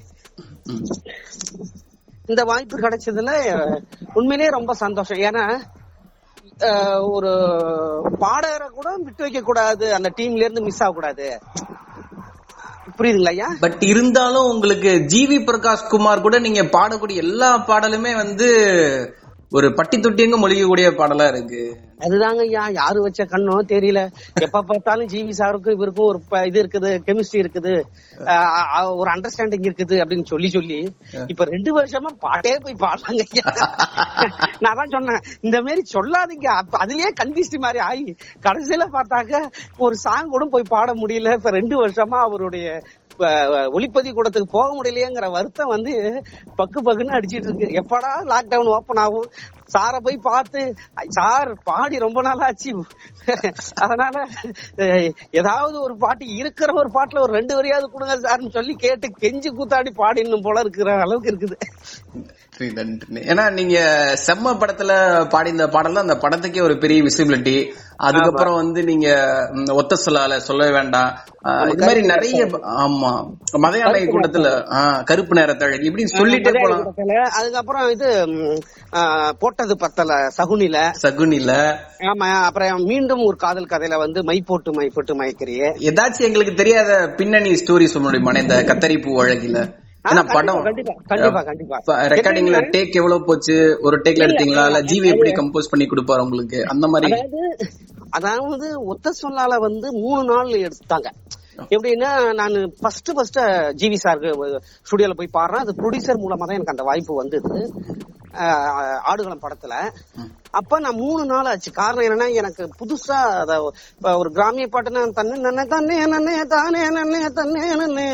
இந்த 2.27 2.45
வாய்ப்பு 2.45 2.79
கிடைச்சதுல 2.79 3.31
உண்மையிலேயே 4.15 4.51
ரொம்ப 4.51 4.75
சந்தோஷம். 4.75 5.19
ஏன்னா 5.19 5.61
ஒரு 7.01 7.33
பாடகரை 8.21 8.69
கூட 8.71 8.97
விட்டு 8.97 9.23
வைக்க 9.23 9.41
கூடாது. 9.41 9.95
அந்த 9.95 10.13
டீம்ல 10.17 10.45
இருந்து 10.47 10.61
மிஸ் 10.61 10.83
ஆக 10.83 10.93
கூடாது. 10.93 11.39
புரியுதுங்களா 12.99 13.47
பட் 13.61 13.77
இருந்தாலும் 13.81 14.45
உங்களுக்கு 14.45 14.89
ஜிவி 14.89 15.39
பிரகாஷ் 15.45 15.89
குமார் 15.89 16.21
கூட 16.21 16.39
நீங்க 16.39 16.63
பாடக்கூடிய 16.63 17.15
எல்லா 17.15 17.65
பாடலுமே 17.67 18.17
வந்து 18.17 18.49
ஒரு 19.57 19.69
பட்டி 19.79 19.97
தொட்டியங்க 19.97 20.37
மொழிகக்கூடிய 20.43 20.87
பாடலா 20.99 21.25
இருக்கு. 21.33 21.63
அதுதாங்க 22.05 22.43
ஐயா 22.45 22.63
யாரு 22.79 22.99
வச்ச 23.05 23.25
கண்ணோ 23.33 23.57
தெரியல. 23.73 24.01
எப்ப 24.45 24.63
பார்த்தாலும் 24.69 25.11
ஜிவி 25.13 25.35
சாருக்கும் 25.41 25.75
இவருக்கும் 25.77 26.09
ஒரு 26.11 26.47
இது 26.49 26.59
இருக்குது 26.63 26.91
கெமிஸ்ட்ரி 27.07 27.39
இருக்குது 27.43 27.73
ஒரு 29.01 29.09
அண்டர்ஸ்டாண்டிங் 29.15 29.67
இருக்குது 29.69 29.97
அப்படின்னு 30.03 30.27
சொல்லி 30.33 30.49
சொல்லி 30.57 30.79
இப்ப 31.33 31.47
ரெண்டு 31.53 31.73
வருஷமா 31.79 32.13
பாட்டே 32.25 32.55
போய் 32.65 32.81
பாடலாங்க 32.85 33.27
ஐயா. 33.29 33.45
நான் 34.65 34.79
தான் 34.81 34.95
சொன்னேன் 34.97 35.23
இந்த 35.47 35.61
மாதிரி 35.67 35.85
சொல்லாதீங்க. 35.95 36.49
அதுலயே 36.85 37.11
கண்டிஸ்டி 37.21 37.61
மாதிரி 37.67 37.83
ஆகி 37.91 38.09
கடைசியில 38.47 38.87
பார்த்தாக்க 38.97 39.45
ஒரு 39.87 39.97
சாங் 40.07 40.33
கூட 40.35 40.47
போய் 40.57 40.73
பாட 40.75 40.91
முடியல. 41.03 41.37
இப்ப 41.41 41.53
ரெண்டு 41.59 41.77
வருஷமா 41.85 42.21
அவருடைய 42.29 42.67
ஒளிப்பதிவு 43.73 44.17
கூடத்துக்கு 44.17 44.49
போக 44.51 44.69
முடியலையேங்கிற 44.75 45.31
வருத்தம் 45.31 45.69
வந்து 45.69 45.93
பக்கு 46.59 46.79
பக்குன்னு 46.85 47.17
அடிச்சிட்டு 47.19 47.49
இருக்கு 47.49 47.69
எப்படா 47.83 48.13
லாக்டவுன் 48.27 48.73
ஓபன் 48.77 48.97
ஆகும்? 48.97 49.29
சார 49.67 49.99
போய் 50.01 50.19
பார்த்து 50.23 50.75
சார் 51.09 51.57
பாடி 51.65 51.99
ரொம்ப 51.99 52.23
நாள் 52.23 52.39
ஆச்சு 52.39 52.73
அதனால 53.81 54.25
ஏதாவது 55.31 55.81
ஒரு 55.81 55.97
பாட்டு 55.97 56.27
இருக்கிற 56.27 56.73
ஒரு 56.73 56.89
பாட்டுல 56.95 57.21
ஒரு 57.21 57.33
ரெண்டு 57.33 57.57
வரையாவது 57.57 57.93
கொடுங்க 57.93 58.17
சார்னு 58.17 58.49
சொல்லி 58.49 58.75
கேட்டு 58.75 59.09
கெஞ்சி 59.21 59.51
கூத்தாடி 59.51 59.93
பாடினும் 59.97 60.43
போல 60.43 60.61
இருக்கிற 60.61 60.97
அளவுக்கு 61.01 61.31
இருக்குது. 61.33 61.57
ஏன்னா 63.23 63.53
நீங்க 63.53 63.77
செம்ம 64.25 64.53
படத்துல 64.61 64.93
பாடிந்த 65.27 65.69
பாடல் 65.69 65.97
அந்த 65.97 66.15
படத்துக்கே 66.15 66.61
ஒரு 66.61 66.79
பெரிய 66.79 67.03
விசிபிலிட்டி 67.03 67.55
அதுக்கப்புறம் 67.99 68.55
வந்து 68.55 68.85
நீங்க 68.85 69.09
ஒத்த 69.75 69.97
சொல்லால 70.05 70.37
சொல்லவே 70.39 70.71
வேண்டாம். 70.71 71.11
இது 71.67 71.85
மாதிரி 71.85 72.03
நிறைய 72.03 72.41
ஆமா. 72.83 73.11
மதையாளை 73.59 74.01
கூட்டத்துல 74.07 74.49
கருப்பு 75.05 75.35
நேரத்தழகு. 75.35 75.87
இப்படின்னு 75.89 76.15
சொல்லிட்டே 76.15 76.53
போலாம். 76.57 76.85
அதுக்கப்புறம் 77.39 77.91
இது 77.91 78.09
போட்டது 79.39 79.77
பத்தல 79.77 80.19
சகுனில. 80.39 80.79
சகுனில. 81.03 81.53
ஆமா 82.07 82.29
அப்புறம் 82.45 82.85
மீண்டும் 82.85 83.23
ஒரு 83.23 83.37
காதல் 83.37 83.73
கதையில 83.75 83.99
வந்து 83.99 84.23
மை 84.23 84.39
போட்டு 84.47 84.73
மை 84.73 84.89
போட்டு 84.89 85.15
மயக்கிறியே 85.15 85.71
ஏதாச்சும் 85.91 86.29
எங்களுக்கு 86.31 86.55
தெரியாத 86.55 86.91
பின்னணி 87.17 87.55
ஸ்டோரி 87.55 87.85
சொல்ல 87.87 88.07
முடியுமா 88.09 88.39
இந்த 88.39 88.59
கத்தரி 88.63 88.99
பூ 89.03 89.23
அழகில 89.23 89.59
ஏன்னா 90.11 90.23
படம் 90.35 90.63
ரெக்கார்டிங்ல 92.13 92.61
டேக் 92.75 92.97
எவ்வளவு 93.01 93.27
போச்சு? 93.29 93.57
ஒரு 93.87 93.97
டேக்ல 94.05 94.27
எடுத்தீங்களா? 94.27 94.65
இல்ல 94.71 94.81
ஜிவி 94.91 95.09
எப்படி 95.15 95.33
கம்போஸ் 95.39 95.71
பண்ணி 95.73 95.87
கொடுப்பாரு 95.91 96.25
உங்களுக்கு? 96.27 96.61
அந்த 96.73 96.87
மாதிரி. 96.95 97.11
அதாவது 98.19 98.67
ஒத்த 98.93 99.13
சொல்லால 99.23 99.59
வந்து 99.67 99.87
மூணு 100.05 100.25
நாள் 100.33 100.51
எடுத்தாங்க. 100.67 101.11
எப்படின்னா 101.75 102.11
நான் 102.41 102.55
ஃபர்ஸ்ட் 102.81 103.11
ஃபர்ஸ்ட் 103.17 103.39
ஜிவி 103.81 103.99
சாருக்கு 104.05 104.61
ஸ்டுடியோல 104.89 105.17
போய் 105.21 105.35
பாடுறேன். 105.39 105.65
அது 105.65 105.79
ப்ரொடியூசர் 105.81 106.23
மூலமா 106.25 106.45
தான் 106.47 106.59
எனக்கு 106.59 106.75
அந்த 106.75 106.87
வாய்ப்பு 106.91 107.21
வந்தது. 107.23 107.55
ஆடுகளம் 109.11 109.45
படத்துல. 109.47 109.75
அப்ப 110.61 110.79
நான் 110.85 111.01
மூணு 111.05 111.23
நாள் 111.33 111.51
ஆச்சு. 111.51 111.71
காரணம் 111.81 112.07
என்னன்னா 112.07 112.29
எனக்கு 112.41 112.63
புதுசா 112.81 113.19
அத 113.43 113.59
ஒரு 114.21 114.31
கிராமிய 114.39 114.69
பாட்டுனா 114.75 115.03
தன்னு 115.19 115.67
தானே 115.75 115.95
நன்னே 116.15 116.37
தன்னே 117.37 117.65
நன்னே 117.81 118.09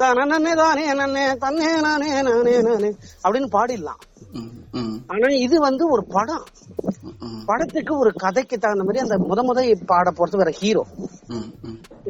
தானே 0.00 0.52
தானே 0.60 0.84
நன்னே 1.00 1.24
தன்னே 1.44 1.68
நானே 1.84 2.08
நானே 2.28 2.54
நானே 2.66 2.88
அப்படின்னு 3.24 3.48
பாடிடலாம். 3.56 4.00
ஆனா 5.12 5.28
இது 5.46 5.56
வந்து 5.60 5.84
ஒரு 5.94 6.02
படம். 6.14 6.44
படத்துக்கு 7.48 7.92
ஒரு 7.98 8.10
கதைக்கு 8.22 8.56
தகுந்த 8.58 8.84
மாதிரி 8.86 9.02
அந்த 9.04 9.16
முத 9.30 9.40
முத 9.48 9.60
பாட 9.90 10.10
போறது 10.18 10.40
வேற 10.40 10.50
ஹீரோ. 10.60 10.82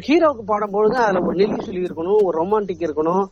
ஹீரோவுக்கு 0.07 0.45
பாடும்பொழுது 0.47 0.97
அதுல 1.03 1.21
ஒரு 1.27 1.37
நெல்லி 1.41 1.59
சொல்லி 1.65 1.83
இருக்கணும் 1.87 2.23
ஒரு 2.29 2.37
ரொமான்டிக் 2.41 2.85
இருக்கணும். 2.87 3.25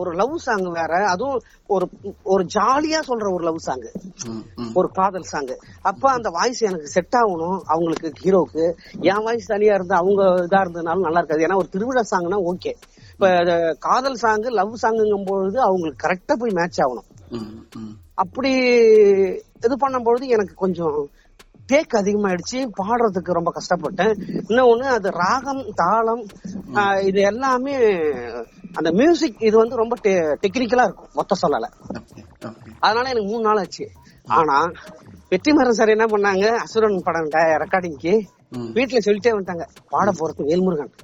ஒரு 0.00 0.10
லவ் 0.20 0.34
சாங் 0.46 0.66
வேற. 0.78 0.92
அதுவும் 1.12 1.38
ஒரு 1.66 1.86
ஒரு 2.32 2.42
ஜாலியா 2.56 3.00
சொல்ற 3.08 3.26
ஒரு 3.36 3.44
லவ் 3.48 3.60
சாங். 3.68 3.86
ஒரு 4.78 4.88
காதல் 4.98 5.30
சாங் 5.32 5.52
அப்ப 5.90 6.04
அந்த 6.10 6.28
வாய்ஸ் 6.38 6.62
எனக்கு 6.70 6.94
செட் 6.96 7.16
ஆகணும் 7.20 7.58
அவங்களுக்கு 7.74 8.10
ஹீரோவுக்கு 8.22 8.64
என் 9.12 9.24
வாய்ஸ் 9.28 9.52
தனியா 9.54 9.74
இருந்து 9.74 9.94
அவங்க 9.94 10.22
இதா 10.48 10.60
இருந்ததுனாலும் 10.64 11.06
நல்லா 11.08 11.22
இருக்காது. 11.22 11.46
ஏன்னா 11.46 11.60
ஒரு 11.62 11.68
திருவிழா 11.68 12.04
சாங்னா 12.12 12.40
ஓகே 12.52 12.74
இப்ப 13.20 13.76
காதல் 13.78 14.18
சாங் 14.22 14.44
லவ் 14.58 14.74
சாங்குங்கும் 14.82 15.24
பொழுது 15.24 15.60
அவங்களுக்கு 15.60 16.02
கரெக்டா 16.06 16.34
போய் 16.38 16.52
மேட்ச் 16.58 16.80
ஆகணும். 16.80 17.06
அப்படி 18.14 18.50
இது 19.64 19.76
பண்ணும்பொழுது 19.80 20.26
எனக்கு 20.34 20.54
கொஞ்சம் 20.54 21.08
டேக் 21.72 21.96
அதிகமாயிடுச்சு. 22.00 22.58
பாடுறதுக்கு 22.80 23.36
ரொம்ப 23.38 23.52
கஷ்டப்பட்டேன். 23.56 24.12
இன்னொன்னு 24.48 24.86
அது 24.96 25.10
ராகம் 25.10 25.62
தாளம் 25.74 26.22
இது 27.06 27.20
எல்லாமே 27.20 27.74
அந்த 28.74 28.90
மியூசிக் 29.00 29.42
இது 29.48 29.56
வந்து 29.56 29.80
ரொம்ப 29.82 29.96
டெக்னிக்கலா 30.04 30.84
இருக்கும். 30.88 31.10
மொத்த 31.14 31.36
சொல்லல. 31.42 31.68
அதனால 32.78 33.08
எனக்கு 33.08 33.30
மூணு 33.30 33.42
நாள் 33.42 33.62
ஆச்சு. 33.64 33.86
ஆனா 34.26 34.58
வெற்றிமாறன் 35.30 35.78
சார் 35.80 35.94
என்ன 35.96 36.06
பண்ணாங்க? 36.06 36.46
அசுரன் 36.66 37.02
படம் 37.08 37.32
ரெக்கார்டிங்க்கு 37.64 38.14
வீட்டுல 38.78 39.00
சொல்லிட்டே 39.08 39.32
வந்துட்டாங்க. 39.38 39.66
பாட 39.88 40.10
போறது 40.20 40.46
வேல்முருகன். 40.52 40.94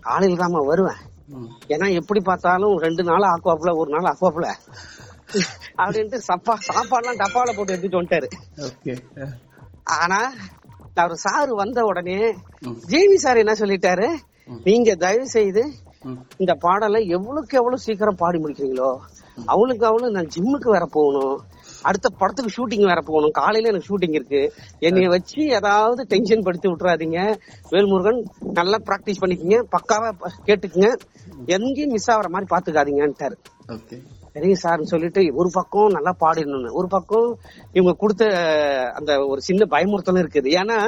காலையில 0.00 0.40
தாம்மா 0.42 0.64
வருவேன். 0.72 1.02
ஏன்னா 1.74 1.86
எப்படி 2.00 2.20
பார்த்தாலும் 2.20 2.74
ரெண்டு 2.84 3.02
நாள் 3.08 3.30
ஆக்குவாப்புல 3.32 3.72
ஒரு 3.80 3.90
நாள் 3.94 4.10
ஆக்குவாப்புல. 4.10 4.48
அப்படின்ட்டு 5.82 6.18
சப்பா 6.28 6.54
சாப்பாடுலாம் 6.68 7.20
டப்பால 7.22 7.54
போட்டு 7.56 7.74
எடுத்துட்டு 7.74 8.00
வந்துட்டாரு. 8.00 8.28
ஆனா 9.98 10.20
அவர் 11.02 11.22
சாரு 11.24 11.52
வந்த 11.62 11.80
உடனே. 11.82 12.18
ஜேவி 12.92 13.16
சார் 13.24 13.42
என்ன 13.42 13.54
சொல்லிட்டாரு? 13.62 14.08
நீங்க 14.68 14.90
தயவு 15.04 15.26
செய்து 15.36 15.62
இந்த 16.42 16.52
பாடலை 16.64 17.00
எவ்வளவுக்கு 17.16 17.58
எவ்வளவு 17.60 17.84
சீக்கிரம் 17.86 18.20
பாடி 18.22 18.38
முடிக்கிறீங்களோ 18.42 18.90
அவளுக்கு 19.52 19.84
அவ்வளவு 19.88 20.14
நான் 20.16 20.32
ஜிம்முக்கு 20.34 20.68
வேற 20.74 20.86
போகணும். 20.96 21.36
அடுத்த 21.88 22.08
படத்துக்கு 22.20 22.54
ஷூட்டிங் 22.56 22.86
வேற 22.90 23.00
போகணும். 23.08 23.34
காலையில 23.40 23.70
எனக்கு 23.72 23.88
ஷூட்டிங் 23.90 24.16
இருக்கு. 24.18 24.40
என்னைய 24.88 25.08
வச்சு 25.14 25.40
ஏதாவது 25.58 26.06
டென்ஷன் 26.12 26.44
படுத்தி 26.46 26.68
விட்டுறாதீங்க. 26.68 27.20
வேல்முருகன் 27.72 28.20
நல்லா 28.58 28.78
பிராக்டிஸ் 28.88 29.22
பண்ணிக்கங்க. 29.22 29.58
பக்காவா 29.74 30.10
கேட்டுக்குங்க. 30.48 30.90
எங்கேயும் 31.56 31.94
மிஸ் 31.96 32.10
ஆகுற 32.10 32.30
மாதிரி 32.34 32.50
பாத்துக்காதீங்கன்ட்டாரு. 32.54 33.36
சரிங்க 34.34 34.56
சார்னு 34.62 34.92
சொல்லிட்டு 34.92 35.20
ஒரு 35.40 35.50
பக்கம் 35.52 35.94
நல்லா 35.96 36.12
பாடிடணும்னு 36.22 36.72
ஒரு 36.80 36.88
பக்கம் 36.94 37.28
இவங்க 37.72 37.92
கொடுத்த 38.02 38.24
அந்த 38.98 39.12
ஒரு 39.26 39.40
சின்ன 39.40 39.66
பயமுறுத்தலும் 39.70 40.24
இருக்குது. 40.24 40.50
ஏன்னா 40.62 40.78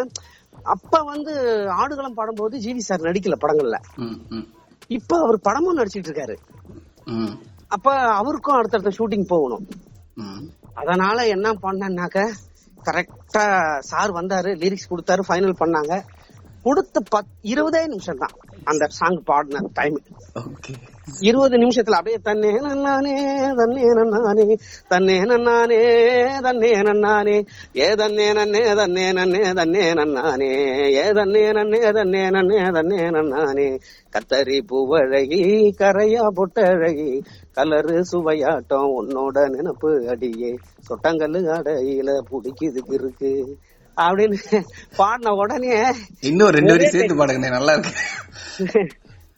அப்ப 0.74 1.00
வந்து 1.12 1.32
ஆடுகளம் 1.80 2.14
பாடும்போது 2.14 2.54
ஜிவி 2.58 2.82
சார் 2.88 3.06
நடிக்கல 3.08 3.36
படங்கள்ல. 3.44 3.78
இப்ப 4.96 5.18
அவர் 5.24 5.38
படமும் 5.40 5.78
நடிச்சிட்டு 5.78 6.08
இருக்காரு. 6.10 6.36
அப்ப 7.68 7.94
அவருக்கும் 8.20 8.58
அடுத்தடுத்த 8.58 8.92
ஷூட்டிங் 8.98 9.30
போகணும். 9.34 9.64
அதனால 10.80 11.26
என்ன 11.26 11.48
பண்ணேன்னாக்க 11.62 12.18
கரெக்டா 12.78 13.44
சார் 13.90 14.12
வந்தாரு 14.12 14.50
லிரிக்ஸ் 14.62 14.90
கொடுத்தாரு 14.90 15.22
ஃபைனல் 15.28 15.60
பண்ணாங்க. 15.60 15.92
கொடுத்த 16.68 17.02
பத் 17.12 17.32
இருபதே 17.52 17.82
நிமிஷம் 17.92 18.22
தான் 18.22 18.36
அந்த 18.70 18.84
சாங் 18.98 19.20
பாடின 19.28 19.66
டைம். 19.78 19.98
இருபது 21.28 21.56
நிமிஷத்துல 21.62 21.98
அப்படியே 21.98 22.18
தன்னே 22.26 22.50
நன்னானே 22.64 23.14
தன்னே 23.58 23.84
நன்னானே 23.98 24.46
தன்னே 24.92 25.16
நன்னானே 25.30 25.78
தன்னே 26.46 26.70
நன்னானே 26.88 27.36
ஏ 27.78 27.88
தன்னே 28.00 28.26
நன்னே 28.38 28.62
தன்னே 28.80 29.06
நன்னே 29.18 29.42
தன்னே 29.58 29.84
நன்னானே 30.00 30.50
ஏ 30.96 31.04
தன்னே 31.18 31.44
நன்னே 31.58 31.80
தன்னே 31.98 32.22
நன்னே 32.36 32.58
தன்னே 32.76 33.00
நன்னானே. 33.16 33.68
கத்தரி 34.12 34.58
பூவழகி 34.70 35.40
கரையா 35.80 36.24
பொட்டழகி 36.38 37.10
கலரு 37.56 37.96
சுவையாட்டம் 38.10 38.92
உன்னோட 38.98 39.36
நினப்பு 39.54 39.90
அடியே. 40.14 40.52
சொட்டங்கல்லு 40.88 41.40
அடையில 41.56 42.10
புடிக்குதுக்கு 42.30 42.94
இருக்கு 43.00 43.32
அப்படின்னு 44.04 44.38
பாடின 44.96 45.34
உடனே 45.40 45.74
இன்னும் 46.20 46.54
ரெண்டு 46.56 46.72
வரி 46.72 46.88
சேர்த்து 46.88 47.14
பாடுங்க 47.16 47.50
நல்லா 47.56 47.72
இருக்கு. 47.72 47.92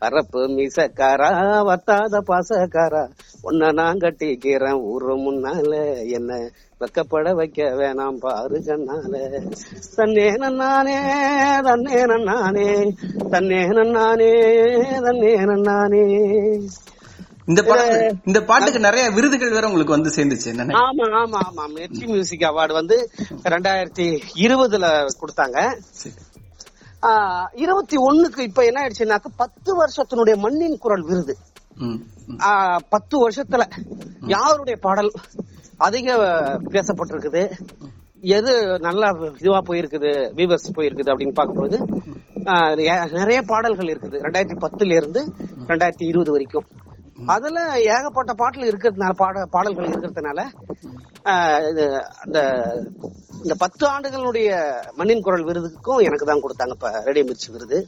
பரப்பு 0.03 0.41
மீசக்காரா 0.49 1.29
வத்தாத 1.69 2.21
பாசக்காரா? 2.29 3.03
உன்னை 3.43 3.69
நான் 3.73 4.03
கட்டிக்கிறேன் 4.05 4.79
ஊரு 4.93 5.15
முன்னால. 5.25 5.73
என்ன 6.09 6.31
வெக்கப்பட 6.81 7.33
வைக்க 7.35 7.63
வேணாம் 7.81 8.21
பாரு 8.25 8.59
கண்ணால. 8.67 9.15
தன்னே 9.97 10.27
நன்னானே 10.43 10.97
தன்னே 11.69 11.99
நன்னானே. 12.13 12.69
தன்னே 13.33 13.61
நன்னானே 13.79 14.31
தன்னே 15.07 15.33
நன்னானே. 15.51 16.05
இந்த 17.51 17.61
படம் 17.69 17.93
இந்த 18.29 18.39
பாட்டுக்கு 18.49 18.81
நிறைய 18.87 19.05
விருதுகள் 19.17 19.55
வேற 19.57 19.67
உங்களுக்கு 19.69 19.97
வந்து 19.97 20.11
சேர்ந்துச்சு 20.17 20.49
என்ன 20.53 20.81
ஆமா 20.85 21.07
ஆமா 21.21 21.39
ஆமா. 21.49 21.65
மெர்ச்சி 21.77 22.05
மியூசிக் 22.13 22.45
அவார்டு 22.49 22.75
வந்து 22.81 22.97
ரெண்டாயிரத்தி 23.55 24.07
இருபதுல 24.45 24.87
கொடுத்தாங்க. 25.21 25.59
இருபத்தி 27.65 27.97
ஒண்ணுக்கு 28.09 28.41
இப்ப 28.49 28.65
என்ன 28.69 28.81
ஆயிடுச்சுன்னாக்க 28.83 29.31
பத்து 29.43 29.71
வருஷத்தினுடைய 29.81 30.35
மண்ணின் 30.45 30.81
குரல் 30.85 31.07
விருது. 31.11 31.35
பத்து 32.95 33.17
வருஷத்துல 33.25 33.63
யாருடைய 34.35 34.77
பாடல் 34.87 35.11
அதிக 35.87 36.09
பேசப்பட்டிருக்குது? 36.75 37.43
எது 38.37 38.53
நல்லா 38.87 39.09
இதுவா 39.43 39.61
போயிருக்குது 39.69 40.11
வியூவர்ஸ் 40.39 40.75
போயிருக்குது 40.79 41.13
அப்படின்னு 41.13 41.39
பார்க்கும்போது 41.39 41.79
நிறைய 43.21 43.41
பாடல்கள் 43.53 43.91
இருக்குது. 43.93 44.17
ரெண்டாயிரத்தி 44.27 44.59
பத்துல 44.65 44.97
இருந்து 45.01 45.21
ரெண்டாயிரத்தி 45.71 46.07
இருபது 46.11 46.33
வரைக்கும். 46.35 46.67
அதுல 47.29 47.59
ஏகப்பட்ட 47.95 48.33
பாடல் 48.35 48.69
இருக்கிறதுனால 48.71 49.15
பாட 49.15 49.45
பாடல்கள் 49.55 49.91
இருக்கிறதுனால 49.91 50.41
இது 51.71 51.85
அந்த 52.23 52.39
இந்த 53.45 53.55
பத்து 53.63 53.85
ஆண்டுகளுடைய 53.87 54.49
மண்ணின் 54.99 55.25
குரல் 55.27 55.47
விருதுக்கும் 55.49 56.05
எனக்கு 56.07 56.27
தான் 56.27 56.43
கொடுத்தாங்க 56.45 56.75
இப்ப 56.77 56.91
ரேடியோ 57.07 57.27
மிர்ச்சி 57.29 57.49
விருது. 57.55 57.79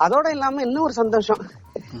அதோட 0.00 0.26
இல்லாம 0.34 0.62
இன்னும் 0.66 0.84
ஒரு 0.86 0.94
சந்தோஷம். 1.00 1.40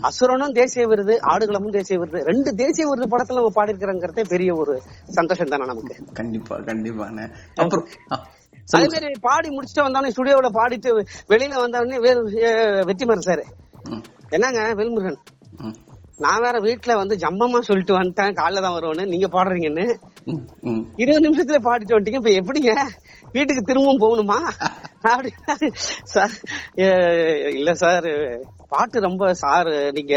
அசுரனும் 0.08 0.54
தேசிய 0.58 0.84
விருது 0.90 1.14
ஆடுகளமும் 1.32 1.74
தேசிய 1.76 1.96
விருது 2.00 2.20
ரெண்டு 2.30 2.50
தேசிய 2.60 2.84
விருது 2.88 3.08
படத்துல 3.12 3.40
நம்ம 3.40 3.52
பாடிருக்கிறோங்கிறதே 3.56 4.24
பெரிய 4.32 4.50
ஒரு 4.62 4.74
சந்தோஷம் 5.18 5.52
தானே 5.54 5.66
நமக்கு. 5.72 5.94
கண்டிப்பா 6.20 6.56
கண்டிப்பாண்ணே 6.68 7.26
அப்புறம் 7.62 7.86
அதே 8.68 8.86
மாதிரி 8.92 9.10
பாடி 9.26 9.48
முடிச்சுட்டு 9.54 9.86
வந்தோடனே 9.86 10.12
ஸ்டுடியோல 10.14 10.50
பாடிட்டு 10.58 10.90
வெளியில 11.32 11.62
வந்தோடனே 11.64 11.98
வேறு 12.06 12.20
வெற்றிமாறன் 12.90 13.28
சார் 13.28 13.44
என்னங்க 14.36 14.60
வேல்முருகன்? 14.78 15.20
நான் 16.24 16.42
வேற 16.44 16.56
வீட்டுல 16.60 16.94
வந்து 16.94 17.14
ஜம்பமா 17.16 17.60
சொல்லிட்டு 17.68 17.94
வந்துட்டேன். 17.98 18.36
காலைல 18.40 18.62
தான் 18.64 18.76
வருவேன்னு. 18.76 19.04
நீங்க 19.06 19.28
பாடுறீங்கன்னு. 19.28 19.86
இருபது 20.96 21.24
நிமிஷத்துல 21.26 21.58
பாடிட்டு 21.66 21.96
வந்துட்டீங்க. 21.96 22.20
இப்ப 22.20 22.32
எப்படிங்க? 22.40 22.72
வீட்டுக்கு 23.32 23.62
திரும்பவும் 23.62 24.02
போகணுமா? 24.04 24.38
அப்படி. 25.12 25.30
சார் 26.14 26.34
இல்ல 27.58 27.74
சார். 27.74 28.08
பாட்டு 28.68 29.00
ரொம்ப 29.00 29.32
சார் 29.44 29.70
நீங்க 29.92 30.14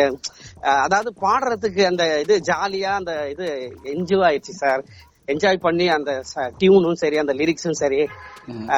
அதாவது 0.83 1.09
பாடுறதுக்கு 1.21 1.83
அந்த 1.91 2.03
இது 2.19 2.35
ஜாலியா 2.49 2.91
அந்த 2.99 3.13
இது 3.29 3.47
என்ஜாய் 3.93 4.25
ஆயிடுச்சு 4.29 4.55
சார். 4.63 4.83
என்ஜாய் 5.27 5.63
பண்ணி 5.65 5.85
அந்த 5.87 6.11
டியூனும் 6.59 7.01
சரி 7.01 7.17
அந்த 7.17 7.33
லிரிக்ஸும் 7.33 7.79
சரி 7.81 7.99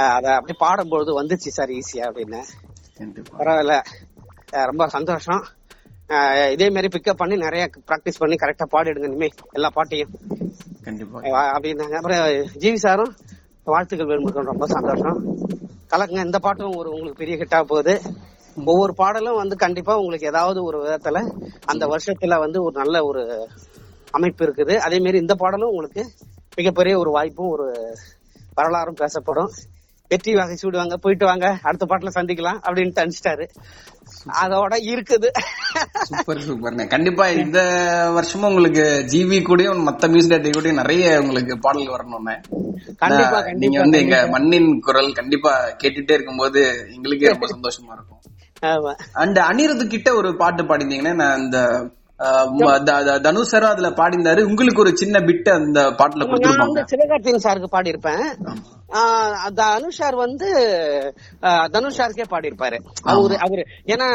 அத 0.01 0.25
அப்படி 0.36 0.55
பாடும்போது 0.58 1.12
வந்துச்சு 1.22 1.51
சார் 1.58 1.74
ஈஸியா 1.79 2.05
அப்படின்னு. 2.10 2.41
பரவாயில்ல. 3.38 3.75
ரொம்ப 4.70 4.84
சந்தோஷம். 4.88 5.44
இதே 6.51 6.69
மாதிரி 6.69 6.88
பிக்கப் 6.97 7.17
பண்ணி 7.17 7.35
நிறைய 7.35 7.69
ப்ராக்டிஸ் 7.88 8.17
பண்ணி 8.17 8.35
கரெக்டா 8.35 8.65
பாடிடுங்க 8.71 9.03
இனிமே 9.03 9.29
எல்லா 9.51 9.69
பாட்டையும். 9.74 10.09
கண்டிப்பா. 10.83 11.21
அப்படின்னாங்க. 11.21 11.95
அப்புறம் 11.95 12.17
ஜிவி 12.59 12.74
சாரும் 12.74 13.15
வாழ்த்துக்கள் 13.63 14.07
வேணுமுருகன் 14.07 14.45
ரொம்ப 14.45 14.65
சந்தோஷம். 14.67 15.38
கலக்குங்க 15.89 16.25
இந்த 16.25 16.39
பாட்டும் 16.39 16.75
ஒரு 16.75 16.89
உங்களுக்கு 16.89 17.25
பெரிய 17.25 17.38
ஹிட்டா 17.38 17.63
போகுது. 17.63 18.01
ஒவ்வொரு 18.65 18.93
பாடலும் 18.93 19.35
வந்து 19.35 19.55
கண்டிப்பா 19.55 19.97
உங்களுக்கு 19.97 20.27
ஏதாவது 20.27 20.63
ஒரு 20.63 20.85
விதத்துல 20.85 21.47
அந்த 21.65 21.88
வருஷத்துல 21.88 22.39
வந்து 22.39 22.63
ஒரு 22.63 22.83
நல்ல 22.83 23.03
ஒரு 23.03 23.50
அமைப்பு 24.12 24.45
இருக்குது. 24.45 24.75
அதே 24.75 24.97
மாதிரி 24.97 25.17
இந்த 25.17 25.35
பாடலும் 25.35 25.69
உங்களுக்கு 25.69 26.05
மிகப்பெரிய 26.55 27.00
ஒரு 27.00 27.12
வாய்ப்பும் 27.12 27.50
ஒரு 27.50 27.95
வரலாறும் 28.53 28.93
பேசப்படும். 28.93 29.50
வெற்றி 30.12 30.33
வகை 30.35 30.55
சூடுவாங்க 30.62 30.95
போயிட்டு 30.95 31.25
வாங்க 31.25 31.59
அடுத்த 31.62 31.85
பாட்டுல 31.89 32.12
சந்திக்கலாம் 32.15 32.59
அப்படின்னு 32.65 33.01
அனுப்பிச்சிட்டாரு 33.03 33.45
அதோட 34.41 34.74
இருக்குது. 34.91 35.29
சூப்பர் 36.09 36.38
சூப்பர்ண்ணே. 36.38 36.88
கண்டிப்பா 36.88 37.27
இந்த 37.29 37.59
வருஷமும் 38.13 38.50
உங்களுக்கு 38.50 39.05
ஜிவி 39.12 39.39
கூடயும் 39.41 39.81
மத்த 39.88 40.09
மியூசிக் 40.09 40.31
டேரக்டர் 40.31 40.57
கூடயும் 40.57 40.81
நிறைய 40.81 41.21
உங்களுக்கு 41.21 41.59
பாடல் 41.59 41.93
வரணும்ண்ணே. 41.95 42.35
கண்டிப்பா 42.97 43.39
நீங்க 43.53 43.79
வந்து 43.79 44.00
எங்க 44.00 44.27
மண்ணின் 44.27 44.79
குரல் 44.79 45.12
கண்டிப்பா 45.13 45.53
கேட்டுட்டே 45.83 46.15
இருக்கும்போது 46.17 46.62
எங்களுக்கே 46.95 47.27
ரொம்ப 47.27 47.47
சந்தோஷமா 47.47 47.93
இருக்கும். 47.97 48.21
அண்ட் 49.21 49.38
அனிருத் 49.38 49.88
கிட்ட 49.88 50.13
ஒரு 50.13 50.38
பாட்டு 50.38 50.63
பாடிந்தீங்கன்னா 50.63 51.13
நான் 51.13 51.39
இந்த 51.39 51.59
தனுஷ் 53.22 53.50
சாரும் 53.50 53.69
அதுல 53.69 53.89
பாடிந்தாரு 53.89 54.41
உங்களுக்கு 54.41 54.81
ஒரு 54.81 54.91
சின்ன 54.98 55.19
பிட் 55.19 55.50
அந்த 55.50 55.79
பாட்டுல 55.89 56.25
கொடுத்துருப்பாங்க. 56.25 56.57
வந்து 56.57 56.84
சிவகார்த்தியன் 56.91 57.43
சாருக்கு 57.45 57.69
பாடியிருப்பேன். 57.72 58.24
தனுஷ் 59.53 59.98
சார் 59.98 60.15
வந்து 60.15 60.50
தனுஷ் 61.72 62.00
சாருக்கே 62.00 62.25
பாடியிருப்பாரு. 62.29 62.77
அவரு 63.03 63.38
அவரு 63.39 63.63
ஏன்னா 63.86 64.07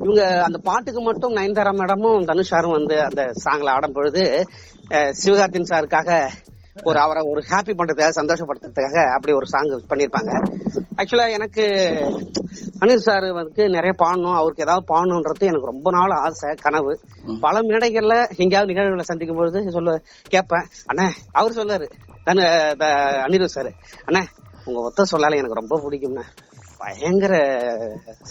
இவங்க 0.00 0.42
அந்த 0.42 0.58
பாட்டுக்கு 0.58 1.00
மட்டும் 1.00 1.36
நயன்தாரா 1.36 1.72
மேடமும் 1.80 2.24
தனுஷ் 2.24 2.48
சாரும் 2.48 2.70
வந்து 2.70 3.02
அந்த 3.02 3.32
சாங்ல 3.44 3.68
ஆடும் 3.68 3.92
பொழுது 3.92 4.44
ஆஹ் 4.88 5.12
சிவகார்த்தியன் 5.24 5.70
சாருக்காக 5.70 6.10
ஒரு 6.82 6.98
அவரை 6.98 7.22
ஒரு 7.30 7.42
ஹாப்பி 7.50 7.72
பண்றதுக்காக 7.78 8.12
சந்தோஷப்படுத்துறதுக்காக 8.20 8.98
அப்படி 9.16 9.32
ஒரு 9.34 9.46
சாங் 9.46 9.70
பண்ணிருப்பாங்க. 9.88 10.30
ஆக்சுவலா 10.96 11.26
எனக்கு 11.30 11.64
அனில் 12.80 13.04
சார் 13.06 13.26
வந்து 13.32 13.62
நிறைய 13.68 13.92
பாடணும். 13.98 14.36
அவருக்கு 14.40 14.62
ஏதாவது 14.62 14.84
பாடணுன்றது 14.92 15.48
எனக்கு 15.50 15.70
ரொம்ப 15.72 15.90
நாள் 15.90 16.14
ஆசை 16.26 16.54
கனவு. 16.54 16.92
பல 17.40 17.60
மேடைகள்ல 17.60 18.14
எங்கேயாவது 18.36 18.70
நிகழ்வுகளை 18.72 19.04
சந்திக்கும் 19.04 19.36
பொழுது 19.36 19.70
சொல்ல 19.70 20.00
கேட்பேன். 20.28 20.66
அண்ணா 20.86 21.06
அவர் 21.32 21.58
சொல்லாரு 21.58 21.88
அனிருத் 23.26 23.54
சார் 23.56 23.70
அண்ணா 24.04 24.22
உங்க 24.64 24.80
ஒத்த 24.80 25.06
சொல்லால 25.12 25.36
எனக்கு 25.40 25.60
ரொம்ப 25.62 25.76
பிடிக்கும்ண்ணா. 25.84 26.24
பயங்கர 26.80 27.34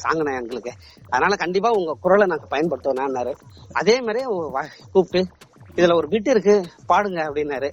சாங்கண்ணா 0.03 0.33
எங்களுக்கு. 0.41 0.71
அதனால 1.09 1.35
கண்டிப்பா 1.35 1.69
உங்க 1.79 1.97
குரலை 2.01 2.25
நான் 2.27 2.51
பயன்படுத்துவேன்னாரு 2.51 3.33
அதே 3.73 3.95
மாதிரி 4.01 4.23
கூப்பிட்டு 4.93 5.21
இதுல 5.79 5.93
ஒரு 5.93 6.07
பிட் 6.07 6.29
இருக்கு. 6.29 6.55
பாடுங்க 6.87 7.19
அப்படின்னாரு. 7.27 7.69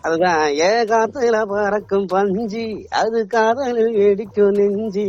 அதுதான் 0.00 0.42
ஏகாத்துல 0.68 1.38
பறக்கும் 1.46 2.06
பஞ்சி 2.06 2.84
அது 2.90 3.26
காதலில் 3.26 3.96
வெடிக்கும் 3.96 4.56
நெஞ்சி 4.58 5.06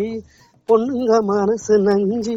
பொண்ணுங்க 0.69 1.13
மனசு 1.25 1.79
நஞ்சி 1.79 2.35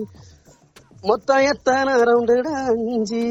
மொத்தம் 1.02 1.44
எத்தனை 1.52 1.94
ரவுண்டுட 1.94 2.48
அஞ்சி 2.70 3.22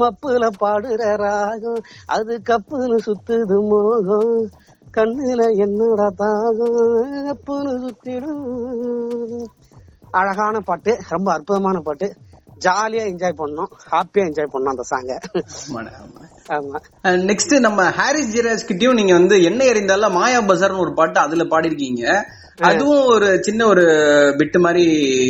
மப்புல 0.00 0.44
பாடுற 0.60 1.16
ராகம் 1.16 1.82
அது 2.06 2.40
கப்புன்னு 2.48 2.98
சுத்துது 3.06 3.58
மோகம் 3.70 4.50
கண்ணுல 4.96 5.42
என்னோட 5.64 6.00
தாகம் 6.20 6.78
கப்புன்னு 7.28 7.74
சுத்திடும். 7.84 9.46
அழகான 10.10 10.60
பாட்டு 10.60 10.98
ரொம்ப 11.08 11.32
அற்புதமான 11.32 11.78
பாட்டு. 11.80 12.08
ஜாலியா 12.64 13.04
என்ஜாய் 13.10 13.40
பண்ணோம். 13.40 13.70
ஹாப்பியா 13.92 14.24
என்ஜாய் 14.28 14.52
பண்ணோம் 14.54 14.74
அந்த 14.74 14.84
சாங்க 14.92 15.12
ஆமா. 16.56 16.78
நெக்ஸ்ட் 17.30 17.54
நம்ம 17.66 17.88
ஹாரிஸ் 17.98 18.32
ஜெராஜ் 18.34 18.68
கிட்டயும் 18.68 18.98
நீங்க 19.00 19.12
வந்து 19.12 19.36
என்ன 19.50 19.64
எறிந்தால 19.72 20.10
மாயா 20.18 20.40
பஜார்னு 20.50 20.84
ஒரு 20.86 20.94
பாட்டு 21.00 21.20
அதுல 21.24 21.44
பாடிருக்கீங்க 21.52 22.04
அதுவும் 22.68 23.04
ஒரு 23.12 23.28
சின்ன 23.46 23.60
ஒரு 23.66 23.84
பிட் 24.38 24.56
மாதிரி 24.64 24.82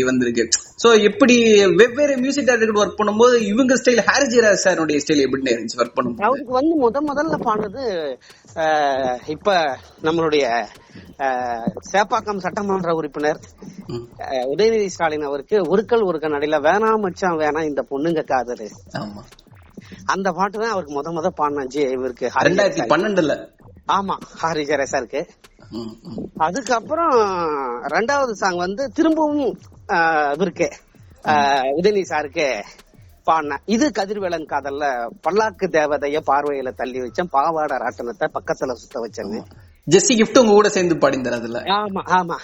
வந்திருக்கு. 0.09 0.45
சோ 0.83 0.89
எப்படி 1.09 1.37
வெவ்வேறு 1.81 2.15
மியூசிக் 2.23 2.49
டைரக்டர் 2.49 2.81
ஒர்க் 2.81 2.99
பண்ணும்போது 3.01 3.37
இவங்க 3.51 3.75
ஸ்டைல் 3.81 4.03
ஹாரிஸ் 4.09 4.33
ஜெராஜ் 4.35 4.65
சாருடைய 4.65 5.01
ஸ்டைல் 5.05 5.25
எப்படி 5.27 5.53
இருந்துச்சு 5.53 5.79
ஒர்க் 5.83 5.95
பண்ணும்போது? 5.99 6.27
அவருக்கு 6.29 6.53
வந்து 6.59 6.75
முத 6.83 7.03
முதல்ல 7.11 7.39
பாடுறது 7.47 7.85
இப்ப 9.27 9.51
நம்மளுடைய 10.03 10.45
சேப்பாக்கம் 11.93 12.41
சட்டமன்ற 12.41 12.91
உறுப்பினர் 12.95 13.39
உதயநிதி 14.53 14.87
ஸ்டாலின் 14.87 15.27
அவருக்கு 15.27 15.57
ஒருக்கல் 15.69 16.05
ஒரு 16.05 16.19
கண்ணடியில 16.19 16.59
வேணாம் 16.61 17.01
மச்சான் 17.01 17.39
வேணாம் 17.39 17.63
இந்த 17.63 17.83
பொண்ணுங்க 17.91 18.23
காதலு. 18.25 18.69
அந்த 20.07 20.29
பாட்டு 20.33 20.57
தான் 20.59 20.73
அவருக்கு 20.73 20.95
முத 20.95 21.11
முத 21.13 21.29
பாடின 21.31 21.65
ஜி 21.67 21.81
இவருக்கு 21.97 22.27
ரெண்டாயிரத்தி. 22.45 22.85
பன்னெண்டுல. 22.93 23.35
ஆமா 23.89 24.15
ஹரி 24.43 24.65
ஜெரேசாருக்கு 24.65 25.21
ம், 25.73 25.95
ம். 26.09 26.19
அதுக்கப்புறம் 26.39 27.15
ரெண்டாவது 27.95 28.33
சாங் 28.33 28.57
வந்து 28.57 28.85
திரும்பவும் 28.93 29.55
இவருக்கு 30.35 30.69
உதயநிதி 31.79 32.05
சாருக்கு 32.05 32.47
பாடினேன். 33.27 33.63
இது 33.75 33.87
கதிர்வேலன் 33.93 34.49
காதல்ல 34.53 34.85
பல்லாக்கு 35.27 35.67
தேவதைய 35.79 36.21
பார்வையில 36.31 36.73
தள்ளி 36.81 37.01
வச்சேன். 37.01 37.31
பாவாடை 37.37 37.77
ராட்டனத்தை 37.85 38.29
பக்கத்துல 38.39 38.77
சுத்த 38.83 39.01
வச்சேன்னு 39.05 39.41
ஜெஸ்ஸி 39.87 40.15
கிஃப்ட் 40.19 40.41
உங்க 40.41 40.53
கூட 40.53 40.69
சேர்ந்து 40.69 40.97
பாடிந்தார் 41.05 41.39
அதுல. 41.39 41.61
ஆமா 41.79 42.03
ஆமா. 42.19 42.37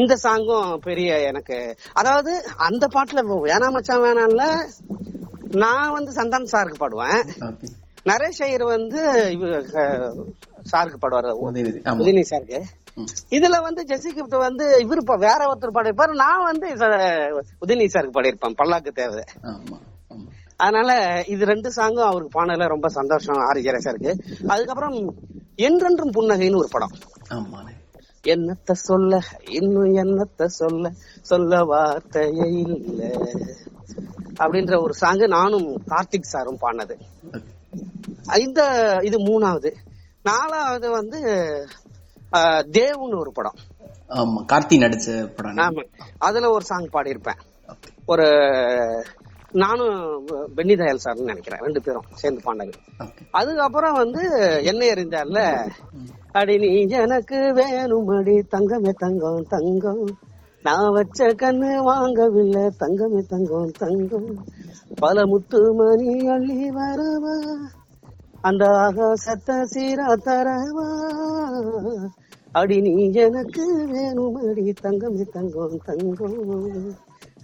இந்த 0.00 0.14
சாங்கும் 0.22 0.70
பெரிய 0.86 1.10
எனக்கு. 1.30 1.58
அதாவது 1.92 2.32
அந்த 2.68 2.84
பாட்டுல 2.94 3.22
வேணா 3.48 3.68
மச்சான் 3.74 4.04
வேணாம்ல. 4.04 4.44
நான் 5.62 5.92
வந்து 5.92 6.12
சந்தானம் 6.12 6.52
சாருக்கு 6.52 6.82
பாடுவேன். 6.82 7.20
நரேஷ் 8.10 8.40
ஐயர் 8.46 8.64
வந்து 8.76 9.00
சாருக்கு 10.72 10.98
பாடுவாரு. 11.02 11.34
உதயநிதி. 11.44 12.24
சாருக்கு. 12.32 12.60
இதுல 13.36 13.56
வந்து 13.62 13.82
ஜெசி 13.90 14.10
கிப்ட் 14.16 14.36
வந்து 14.46 14.64
இவரு 14.84 15.02
வேற 15.26 15.40
ஒருத்தர் 15.50 15.76
பாடிருப்பாரு 15.76 16.12
நான் 16.24 16.48
வந்து 16.50 16.66
உதயநிதி 17.64 17.94
சாருக்கு 17.94 18.16
பாடியிருப்பேன். 18.18 18.58
பல்லாக்கு 18.62 18.92
தேவை 19.00 19.24
அதனால 20.56 20.90
இது 21.26 21.44
ரெண்டு 21.46 21.72
சாங்கும் 21.76 22.06
அவருக்கு 22.10 22.44
பாடல 22.44 22.66
ரொம்ப 22.66 22.88
சந்தோஷம் 22.88 23.36
ஆரி 23.36 23.62
சாருக்கு. 23.84 24.12
அதுக்கப்புறம் 24.46 25.14
என்றென்றும் 25.56 26.12
புன்னகைன்னு 26.12 26.56
ஒரு 26.56 26.68
படம். 26.70 26.94
என்னத்த 28.24 28.72
சொல்ல 28.72 29.18
இன்னும் 29.48 29.94
என்னத்த 29.94 30.44
சொல்ல 30.44 30.90
சொல்ல 31.22 31.62
வார்த்தையே 31.62 32.46
இல்ல. 32.60 33.00
அப்படின்ற 34.40 34.82
ஒரு 34.82 34.94
சாங்கு 35.00 35.26
நானும் 35.28 35.82
கார்த்திக் 35.88 36.30
சாரும் 36.32 36.58
பாடினது. 36.60 36.94
இந்த 38.38 38.60
இது 39.02 39.18
மூணாவது. 39.18 39.70
நாலாவது 40.22 40.90
வந்து 40.90 41.20
தேவ்னு 42.76 43.18
ஒரு 43.18 43.32
படம். 43.32 43.58
ஆமா 44.08 44.40
கார்த்தி 44.52 44.76
நடிச்ச 44.78 45.08
படம். 45.36 45.56
ஆமா. 45.56 45.82
அதுல 46.18 46.50
ஒரு 46.50 46.64
சாங் 46.64 46.88
பாடியிருப்பேன். 46.92 47.40
ஒரு 48.06 48.26
நானும் 49.62 49.98
பென்னி 50.54 50.74
தயாள் 50.76 51.04
சார்னு 51.04 51.30
நினைக்கிறேன் 51.30 51.60
ரெண்டு 51.60 51.80
பேரும் 51.82 52.08
சேர்ந்து 52.14 52.42
Okay. 53.04 53.24
அதுக்கப்புறம் 53.30 53.94
வந்து 53.94 54.22
என்ன 54.64 54.82
அறிந்தார்ல 54.94 55.40
அடி 56.32 56.54
நீ 56.58 56.68
எனக்கு 57.02 57.38
வேணுமடி 57.54 58.34
தங்கமே 58.54 58.92
தங்கம் 58.98 59.46
தங்கம். 59.48 60.04
நான் 60.62 60.92
வச்ச 60.92 61.28
கண்ணு 61.42 61.70
வாங்கவில்லை 61.90 62.64
தங்கமே 62.80 63.20
தங்கம் 63.28 63.70
தங்கம். 63.78 64.28
பல 65.00 65.26
முத்து 65.26 65.60
மணி 65.74 66.28
அள்ளி 66.28 66.70
வரவா 66.70 67.36
அந்த 68.40 68.64
ஆகாசத்தை 68.86 69.56
சீரா 69.74 70.10
தரவா. 70.26 70.88
அடி 72.52 72.80
நீ 72.80 72.94
எனக்கு 73.26 73.66
வேணுமடி 73.92 74.66
தங்கமே 74.82 75.26
தங்கம் 75.38 75.80
தங்கம். 75.84 76.94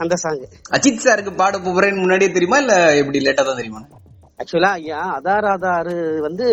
அந்த 0.02 0.14
சாங் 0.22 0.42
அஜித் 0.76 1.04
சாருக்கு 1.04 1.32
பாட 1.40 1.56
போறேன்னு 1.66 2.02
முன்னாடியே 2.04 2.30
தெரியுமா? 2.36 2.58
இல்ல 2.64 2.74
எப்படி 3.00 3.18
லேட்டா 3.26 3.42
தான் 3.48 3.60
தெரியுமா 3.60 3.82
ஆக்சுவலா 4.40 4.70
ஐயா 4.80 5.00
அதார் 5.16 5.48
ஆதாரு 5.52 5.94
வந்து 6.26 6.46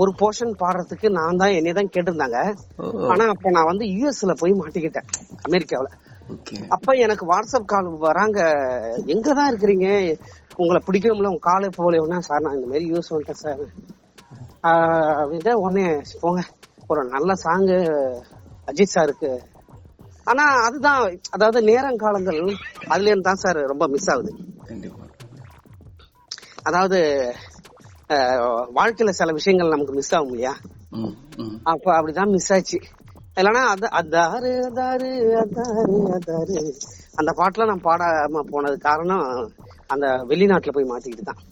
ஒரு 0.00 0.10
போர்ஷன் 0.20 0.52
பாடுறதுக்கு 0.62 1.08
நான் 1.18 1.40
தான் 1.42 1.54
என்னை 1.58 1.72
தான் 1.78 1.92
கேட்டிருந்தாங்க. 1.94 2.38
ஆனா 3.12 3.24
அப்ப 3.34 3.50
நான் 3.56 3.70
வந்து 3.70 3.84
யூஎஸ்ல 3.94 4.34
போய் 4.42 4.52
மாட்டிக்கிட்டேன் 4.60 5.08
அமெரிக்காவுல. 5.46 5.88
அப்ப 6.76 6.94
எனக்கு 7.04 7.24
வாட்ஸ்அப் 7.32 7.70
கால் 7.72 7.88
வராங்க. 8.06 8.38
எங்க 9.14 9.26
தான் 9.38 9.50
இருக்கிறீங்க? 9.52 9.88
உங்களை 10.62 10.80
பிடிக்கணும்ல 10.86 11.32
உங்க 11.32 11.44
காலே 11.48 11.70
போகலன்னா 11.78 12.18
சார் 12.28 12.44
நான் 12.44 12.56
இந்த 12.58 12.68
மாதிரி 12.70 12.86
யூஎஸ் 12.90 13.12
வந்துட்டேன் 13.12 13.42
சார் 13.44 13.64
அப்படின்ட்டு 15.20 15.52
உடனே 15.64 15.86
போங்க 16.22 16.40
ஒரு 16.92 17.02
நல்ல 17.16 17.32
சாங்கு 17.44 17.78
அஜித் 18.70 18.94
சாருக்கு 18.96 19.30
ஆனா 20.26 20.44
அதுதான் 20.66 21.00
அதாவது 21.34 21.58
நேரங்காலங்கள் 21.70 22.40
அதுல 22.92 23.10
இருந்து 23.10 23.28
தான் 23.28 23.42
சார் 23.44 23.60
ரொம்ப 23.72 23.84
மிஸ் 23.94 24.10
ஆகுது. 24.12 24.32
அதாவது 26.68 26.98
வாழ்க்கையில 28.78 29.12
சில 29.18 29.32
விஷயங்கள் 29.38 29.74
நமக்கு 29.74 29.94
மிஸ் 29.98 30.14
ஆகும் 30.16 30.32
இல்லையா. 30.34 30.54
அப்ப 31.72 31.86
அப்படிதான் 31.96 32.34
மிஸ் 32.34 32.52
ஆச்சு. 32.56 32.78
இல்லைன்னா 33.40 33.62
அது 33.72 33.86
அதாரு 34.00 34.50
அதாரு 34.68 35.10
அதாரு 35.42 35.96
அதாரு. 36.16 36.56
அந்த 37.20 37.30
பாட்டுல 37.40 37.66
நான் 37.70 37.86
பாடாம 37.88 38.42
போனது 38.52 38.78
காரணம் 38.86 39.26
அந்த 39.94 40.06
வெளிநாட்டுல 40.30 40.74
போய் 40.76 40.90
மாட்டிக்கிட்டு 40.92 41.28
தான். 41.30 41.42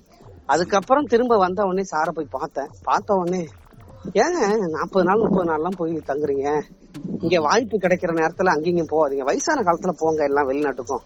அதுக்கப்புறம் 0.53 1.11
திரும்ப 1.13 1.35
வந்த 1.45 1.61
உடனே 1.69 1.85
சாரை 1.93 2.13
போய் 2.17 2.35
பார்த்தேன். 2.39 2.73
பார்த்த 2.89 3.19
உடனே 3.21 3.43
ஏங்க 4.23 4.41
நாற்பது 4.77 5.07
நாள் 5.09 5.23
முப்பது 5.25 5.49
நாள்லாம் 5.51 5.79
போய் 5.81 5.95
தங்குறீங்க. 6.11 6.49
இங்க 7.25 7.39
வாய்ப்பு 7.47 7.77
கிடைக்கிற 7.85 8.13
நேரத்துல 8.21 8.53
அங்கேயும் 8.55 8.91
போகாதீங்க. 8.93 9.25
வயசான 9.29 9.63
காலத்துல 9.67 9.93
போங்க 10.01 10.21
எல்லாம் 10.31 10.49
வெளிநாட்டுக்கும். 10.51 11.03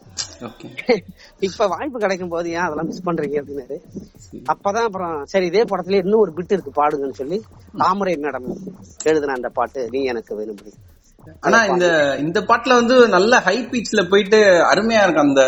இப்ப 1.46 1.66
வாய்ப்பு 1.74 1.98
கிடைக்கும் 2.05 2.33
போது 2.35 2.46
ஏன் 2.57 2.64
அதெல்லாம் 2.66 2.88
மிஸ் 2.90 3.07
பண்றீங்க 3.09 3.37
அப்படின்னாரு? 3.40 3.77
அப்பதான் 4.53 4.87
அப்புறம் 4.88 5.14
சரி 5.33 5.46
இதே 5.51 5.62
படத்துல 5.70 6.01
இன்னும் 6.03 6.22
ஒரு 6.24 6.33
பிட் 6.37 6.55
இருக்கு 6.57 6.72
பாடுங்கன்னு 6.81 7.18
சொல்லி 7.20 7.38
தாமரை 7.83 8.14
மேடம் 8.24 8.48
எழுதின 9.11 9.37
அந்த 9.38 9.51
பாட்டு 9.59 9.83
நீ 9.94 10.01
எனக்கு 10.12 10.33
வேணும் 10.38 10.57
அப்படி. 10.57 10.72
ஆனா 11.46 11.59
இந்த 11.72 11.87
இந்த 12.24 12.38
பாட்டுல 12.51 12.79
வந்து 12.81 12.96
நல்ல 13.16 13.40
ஹை 13.46 13.57
பீச்ல 13.72 14.03
போயிட்டு 14.12 14.40
அருமையா 14.72 15.03
இருக்கும். 15.05 15.29
அந்த 15.29 15.44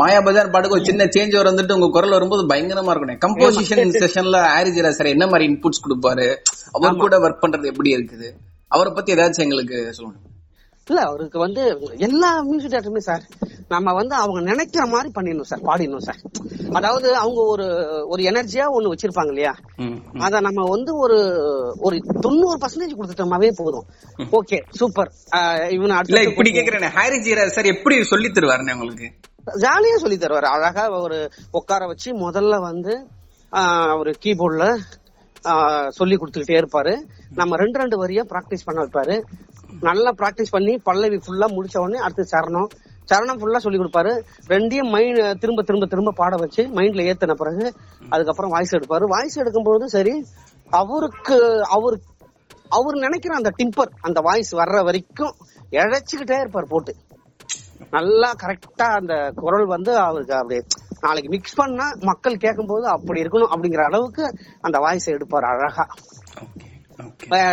மாயா 0.00 0.20
பஜார் 0.26 0.52
பாட்டுக்கு 0.52 0.76
ஒரு 0.76 0.88
சின்ன 0.90 1.02
சேஞ்ச் 1.14 1.34
வந்துட்டு 1.48 1.76
உங்க 1.78 1.88
குரல் 1.96 2.16
வரும்போது 2.16 2.44
பயங்கரமா 2.52 2.92
இருக்கும் 2.94 3.22
கம்போசிஷன் 3.24 3.96
செஷன்ல 4.02 4.38
ஆரிஜரா 4.58 4.92
சார் 4.98 5.14
என்ன 5.14 5.26
மாதிரி 5.32 5.46
இன்புட்ஸ் 5.50 5.84
கொடுப்பாரு? 5.86 6.28
அவர் 6.76 7.02
கூட 7.04 7.16
ஒர்க் 7.24 7.42
பண்றது 7.44 7.72
எப்படி 7.72 7.92
இருக்குது? 7.96 8.28
அவரை 8.70 8.90
பத்தி 8.94 9.14
ஏதாச்சும் 9.14 9.46
எங்களுக்கு 9.46 9.78
சொல்லணும் 9.98 10.24
இல்ல 10.86 11.00
அவருக்கு 11.08 11.38
வந்து 11.38 11.62
எல்லா 12.06 12.28
மியூசிக் 12.48 12.72
டேரக்டருமே 12.72 13.02
சார் 13.06 13.24
நம்ம 13.72 13.92
வந்து 13.92 14.14
அவங்க 14.14 14.40
நினைக்கிற 14.50 14.82
மாதிரி 14.92 15.08
பண்ணிடணும் 15.16 15.48
சார் 15.50 15.64
பாடிடணும் 15.66 16.04
சார் 16.06 16.20
அதாவது 16.78 17.08
அவங்க 17.22 17.40
ஒரு 17.52 17.66
ஒரு 18.12 18.22
எனர்ஜியா 18.30 18.66
ஒண்ணு 18.76 18.92
வச்சிருப்பாங்க 18.92 19.32
இல்லையா. 19.32 19.52
அத 20.26 20.40
நம்ம 20.46 20.64
வந்து 20.74 20.92
ஒரு 21.04 21.18
ஒரு 21.86 21.96
தொண்ணூறு 22.24 22.56
பர்சன்டேஜ் 22.62 22.96
கொடுத்துட்டோமாவே 22.98 23.50
போதும். 23.60 23.86
ஓகே 24.38 24.58
சூப்பர் 24.80 25.10
இவன் 25.76 25.96
அடுத்து 25.98 26.28
இப்படி 26.30 26.52
கேக்குறேன். 26.56 26.94
ஹாரி 26.98 27.18
ஜீரா 27.26 27.44
சார் 27.56 27.72
எப்படி 27.74 27.98
சொல்லி 28.12 28.30
தருவாருன்னு 28.30 28.76
உங்களுக்கு? 28.76 29.08
ஜாலியா 29.64 29.98
சொல்லி 30.04 30.18
தருவாரு. 30.18 30.48
அழகா 30.56 30.84
ஒரு 31.04 31.18
உட்கார 31.60 31.82
வச்சு 31.92 32.10
முதல்ல 32.24 32.60
வந்து 32.68 32.94
ஒரு 34.00 34.10
கீபோர்ட்ல 34.24 34.64
சொல்லி 35.98 36.16
கொடுத்துக்கிட்டே 36.16 36.58
இருப்பாரு. 36.60 36.92
நம்ம 37.40 37.56
ரெண்டு 37.56 37.78
ரெண்டு 37.82 37.96
வரியா 38.02 38.22
பிராக்டிஸ் 38.32 38.66
பண்ண 38.68 38.78
வைப்பாரு. 38.84 39.16
நல்லா 39.88 40.10
பிராக்டிஸ் 40.20 40.54
பண்ணி 40.56 40.74
பல்லவி 40.88 41.18
ஃபுல்லா 41.24 41.46
முடிச்ச 41.56 41.76
உடனே 41.84 41.98
அடுத்து 42.06 42.24
சரணம். 42.34 42.68
சரணம் 43.10 43.40
ஃபுல்லா 43.40 43.60
சொல்லி 43.64 43.78
கொடுப்பாரு. 43.78 44.12
ரெண்டையும் 44.52 44.90
மைண்ட் 44.94 45.20
திரும்ப 45.42 45.62
திரும்ப 45.62 45.86
திரும்ப 45.92 46.14
பாட 46.20 46.36
வச்சு 46.36 46.62
மைண்ட்ல 46.78 47.06
ஏத்தின 47.10 47.36
பிறகு 47.42 47.66
அதுக்கப்புறம் 48.08 48.52
வாய்ஸ் 48.54 48.76
எடுப்பாரு. 48.76 49.04
வாய்ஸ் 49.14 49.38
எடுக்கும்போது 49.42 49.84
சரி 49.96 50.14
அவருக்கு 50.80 51.38
அவர் 51.76 51.98
அவர் 52.78 52.96
நினைக்கிற 53.04 53.34
அந்த 53.34 53.50
டிம்பர் 53.60 53.92
அந்த 54.00 54.20
வாய்ஸ் 54.20 54.50
வர்ற 54.60 54.78
வரைக்கும் 54.88 55.34
இழைச்சுக்கிட்டே 55.70 56.38
இருப்பார் 56.40 56.72
போட்டு. 56.72 56.92
நல்லா 57.90 58.34
கரெக்டா 58.42 58.86
அந்த 59.00 59.14
குரல் 59.42 59.66
வந்து 59.66 59.92
அவருக்கு 59.96 60.34
அப்படியே 60.34 60.62
நாளைக்கு 61.00 61.30
மிக்ஸ் 61.30 61.54
பண்ணா 61.54 61.94
மக்கள் 62.00 62.36
கேட்கும்போது 62.36 62.86
அப்படி 62.86 63.22
இருக்கணும் 63.22 63.52
அப்படிங்கிற 63.52 63.84
அளவுக்கு 63.84 64.24
அந்த 64.60 64.78
வாய்ஸ் 64.78 65.08
எடுப்பார் 65.08 65.44
அழகா. 65.44 65.84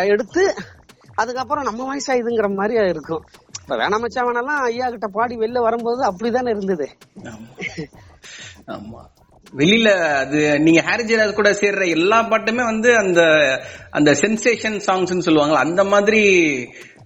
எடுத்து 0.05 0.43
அதுக்கப்புறம் 1.15 1.63
நம்ம 1.63 1.83
வாய்ஸ் 1.83 2.11
இதுங்கிற 2.11 2.55
மாதிரி 2.55 2.89
இருக்கும். 2.89 3.23
இப்ப 3.61 3.75
வேணாம் 3.75 3.99
மச்சான் 3.99 4.25
வேணாலாம் 4.25 4.61
ஐயா 4.61 4.89
கிட்ட 4.89 5.07
பாடி 5.07 5.37
வெளில 5.37 5.59
வரும்போது 5.59 6.01
அப்படிதானே 6.03 6.49
இருந்தது. 6.49 6.87
ஆமா. 7.23 7.47
ஆமா. 8.67 9.01
வெளியில 9.53 9.89
அது 10.15 10.59
நீங்க 10.59 10.81
ஹாரி 10.81 11.03
ஜெயராஜ் 11.03 11.33
கூட 11.33 11.51
சேர்ற 11.51 11.89
எல்லா 11.89 12.23
பாட்டுமே 12.23 12.63
வந்து 12.63 12.97
அந்த 12.97 13.21
அந்த 13.91 14.11
சென்சேஷன் 14.13 14.77
சாங்ஸ்னு 14.87 15.25
சொல்லுவாங்கல்ல 15.25 15.65
அந்த 15.67 15.83
மாதிரி 15.83 16.21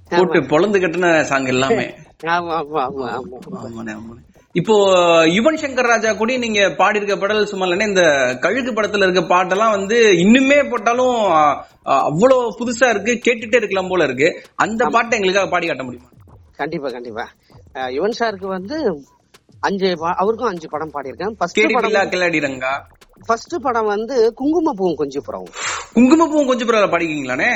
போட்டு 0.09 0.39
பொழந்து 0.41 0.77
கட்டின 0.79 1.21
சாங் 1.23 1.45
எல்லாமே. 1.45 1.85
ஆமா 2.27 2.53
ஆமா 2.53 2.81
ஆமா 2.81 3.07
ஆமா. 3.11 3.37
ஆமாண்ணே. 3.59 3.93
இப்போ 4.55 4.75
யுவன் 5.35 5.59
சங்கர் 5.61 5.89
ராஜா 5.91 6.11
கூட 6.19 6.35
நீங்க 6.43 6.61
பாடி 6.79 6.97
இருக்க 6.99 7.15
பாடல் 7.21 7.49
சும்மா 7.51 7.65
இல்லைன்னா 7.65 7.89
இந்த 7.91 8.03
கழுகு 8.43 8.71
படத்துல 8.77 9.05
இருக்க 9.07 9.21
பாட்டெல்லாம் 9.33 9.75
வந்து 9.75 9.97
இன்னுமே 10.23 10.57
போட்டாலும் 10.71 11.17
அவ்வளவு 12.07 12.55
புதுசா 12.59 12.87
இருக்கு 12.93 13.13
கேட்டுட்டே 13.25 13.59
இருக்கலாம் 13.61 13.91
போல 13.91 14.07
இருக்கு. 14.07 14.29
அந்த 14.63 14.81
பாட்டை 14.95 15.17
எங்களுக்காக 15.19 15.49
பாடி 15.53 15.67
காட்ட 15.67 15.85
முடியுமா? 15.87 16.09
கண்டிப்பா 16.61 16.89
கண்டிப்பா. 16.95 17.25
யுவன் 17.97 18.17
சாருக்கு 18.19 18.47
வந்து 18.57 18.77
அஞ்சு 19.67 19.87
அவருக்கும் 20.21 20.51
அஞ்சு 20.51 20.67
படம் 20.73 20.93
பாடியிருக்கேன். 20.95 21.35
ஃபர்ஸ்ட் 21.39 21.61
படம் 21.77 22.11
கில்லாடி 22.13 22.39
ரங்கா. 22.47 22.73
ஃபர்ஸ்ட் 23.27 23.55
படம் 23.65 23.91
வந்து 23.93 24.17
குங்குமப்பூவும் 24.41 24.99
கொஞ்சம் 25.01 25.25
புறம் 25.25 25.47
குங்குமப்பூவும் 25.95 26.49
கொஞ்சம் 26.49 26.67
பரவாயில்ல 26.69 26.91
பாடிக்கீங்களானே 26.93 27.49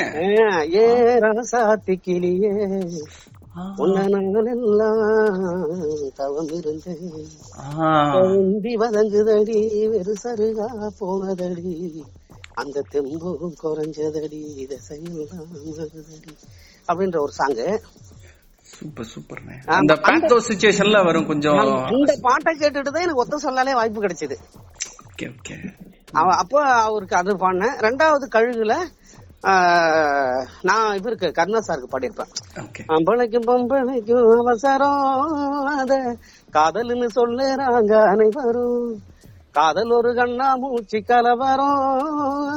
ஏ 0.76 0.86
ரசாத்தி 1.26 1.94
கிளியே. 2.06 2.52
தவம் 6.14 6.46
இருந்து 6.46 7.26
வதங்குதடி 8.62 9.88
வெறு 9.88 10.16
சருகா 10.22 10.88
போனதடி 11.00 12.02
அந்த 12.54 12.84
தெம்பும் 12.92 13.52
குறைஞ்சதடி 13.62 14.66
திசையெல்லாம் 14.66 15.46
மறுதடி 15.64 16.36
அப்படின்ற 16.88 17.18
ஒரு 17.18 17.32
சாங்கு 17.38 17.78
சூப்பர் 18.62 19.06
சூப்பர்ண்ணே. 19.14 19.50
ஆமா, 19.50 19.66
அந்த 19.66 19.94
பேத்தோ 19.94 20.38
சுச்சுவேஷன்ல 20.48 21.04
வரும் 21.04 21.26
கொஞ்சம். 21.26 21.56
அந்த 21.84 22.18
பாட்டை 22.20 22.56
கேட்டுட்டு 22.58 22.82
தான் 22.82 23.02
எனக்கு 23.02 23.20
ஒத்த 23.20 23.38
சொல்லாலே 23.38 23.74
வாய்ப்பு 23.74 24.02
கிடைச்சது. 24.02 24.36
Okay 25.12 25.22
okay. 25.22 25.72
அவ- 26.12 26.34
அப்போ 26.34 26.62
அவருக்கு 26.64 27.16
அது 27.16 27.36
பாடினேன். 27.36 27.80
ரெண்டாவது 27.80 28.28
கழுகுல 28.34 28.76
நான் 30.62 30.96
இவருக்கு 30.96 31.32
கருணா 31.32 31.58
சாருக்கு 31.58 31.88
பாடியிருப்பேன். 31.92 32.30
அம்பளைக்கும் 32.86 33.48
பொம்பளைக்கும் 33.48 34.38
அவசரம். 34.38 35.02
அத 35.78 35.92
காதல்னு 36.52 37.08
சொல்லுறாங்க 37.14 37.92
அனைவரும். 38.12 38.86
காதல் 39.50 39.90
ஒரு 39.90 40.14
கண்ணா 40.14 40.56
மூச்சு 40.56 41.04
கலவரம். 41.04 41.82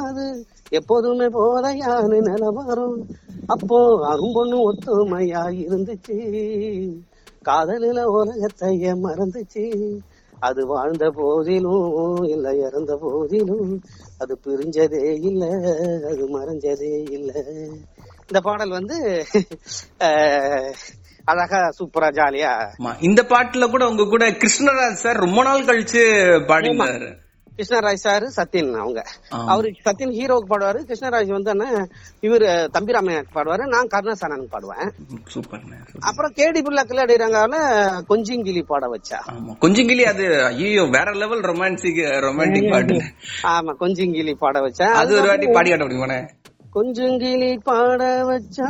அது 0.06 0.24
எப்போதுமே 0.70 1.26
போதையானு 1.26 2.18
நிலவரம் 2.28 2.96
அப்போ 3.46 3.78
அரும்பொண்ணு 4.12 4.56
ஒத்துமையா 4.68 5.42
இருந்துச்சு. 5.64 6.16
காதலில 7.44 8.00
உலகத்தைய 8.16 8.94
மறந்துச்சு. 9.04 9.64
அது 10.40 10.66
வாழ்ந்த 10.66 11.10
போதிலும் 11.10 12.24
இல்ல 12.24 12.56
இறந்த 12.56 12.96
போதிலும் 12.96 13.70
அது 14.20 14.34
பிரிஞ்சதே 14.44 15.00
இல்ல 15.22 15.42
அது 16.10 16.24
மறைஞ்சதே 16.34 16.92
இல்ல. 17.10 17.30
இந்த 18.22 18.40
பாடல் 18.40 18.70
வந்து 18.70 18.96
அழகா 21.26 21.60
சூப்பரா 21.78 22.08
ஜாலியா 22.10 22.52
இந்த 23.00 23.22
பாட்டுல 23.30 23.64
கூட 23.70 23.84
உங்க 23.88 24.04
கூட 24.06 24.24
கிருஷ்ணராஜ் 24.40 25.02
சார் 25.02 25.24
ரொம்ப 25.26 25.42
நாள் 25.42 25.66
கழிச்சு 25.66 26.02
பாடினாரு. 26.48 27.08
கிருஷ்ணராஜ் 27.58 28.02
சார் 28.06 28.24
சத்யன் 28.36 28.72
அவங்க. 28.82 29.00
அவரு 29.52 29.68
சத்யன் 29.86 30.14
ஹீரோவுக்கு 30.18 30.50
பாடுவாரு. 30.52 30.80
கிருஷ்ணராஜ் 30.88 31.30
வந்து 31.36 31.54
இவரு 32.28 32.48
தம்பிராமையாக்கு 32.76 33.32
பாடுவாரு. 33.36 33.64
நான் 33.74 33.92
கருணாசனனுக்கு 33.94 34.48
பாடுவேன். 34.54 34.90
அப்புறம் 36.08 36.34
கேடி 36.38 36.62
பிள்ளை 36.66 36.84
கிளடிறாங்கால 36.90 37.54
கொஞ்சிங்கிளி 38.10 38.62
பாட 38.72 38.84
வச்சா. 38.94 39.20
கிளி 39.90 40.04
அது 40.12 40.24
ஐயோ 40.44 40.82
வேற 40.96 41.08
லெவல் 41.22 41.42
ரொமான்டிக் 41.50 42.00
ரொமான்டிக் 42.26 42.70
பாட்டு 42.72 42.96
ஆமா 43.52 43.72
கொஞ்சிங்கிளி 43.82 44.34
பாட 44.42 44.56
வச்சா. 44.66 44.88
அது 45.02 45.12
ஒரு 45.18 45.28
வாட்டி 45.30 45.48
பாடி 45.56 45.68
காட்ட 45.70 45.84
முடியுமாண்ணே 45.86 46.20
கொஞ்சங்கிளி 46.76 47.50
பாட 47.68 48.00
வச்சா 48.30 48.68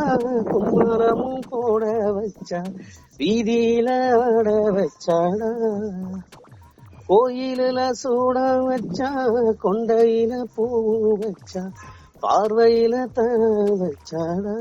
குமாரமும் 0.51 1.44
போட 1.51 1.85
வச்சா 2.18 2.61
வீதியில 3.20 3.88
ஆட 4.24 4.48
வச்சாடா. 4.77 5.48
கோயிலில் 7.09 7.85
சூட 8.03 8.38
வச்சா 8.68 9.11
கொண்டையில 9.62 10.33
பூ 10.55 10.64
வச்சா 11.23 11.62
பார்வையில 12.23 12.94
த 13.16 13.21
வச்சாடா. 13.83 14.55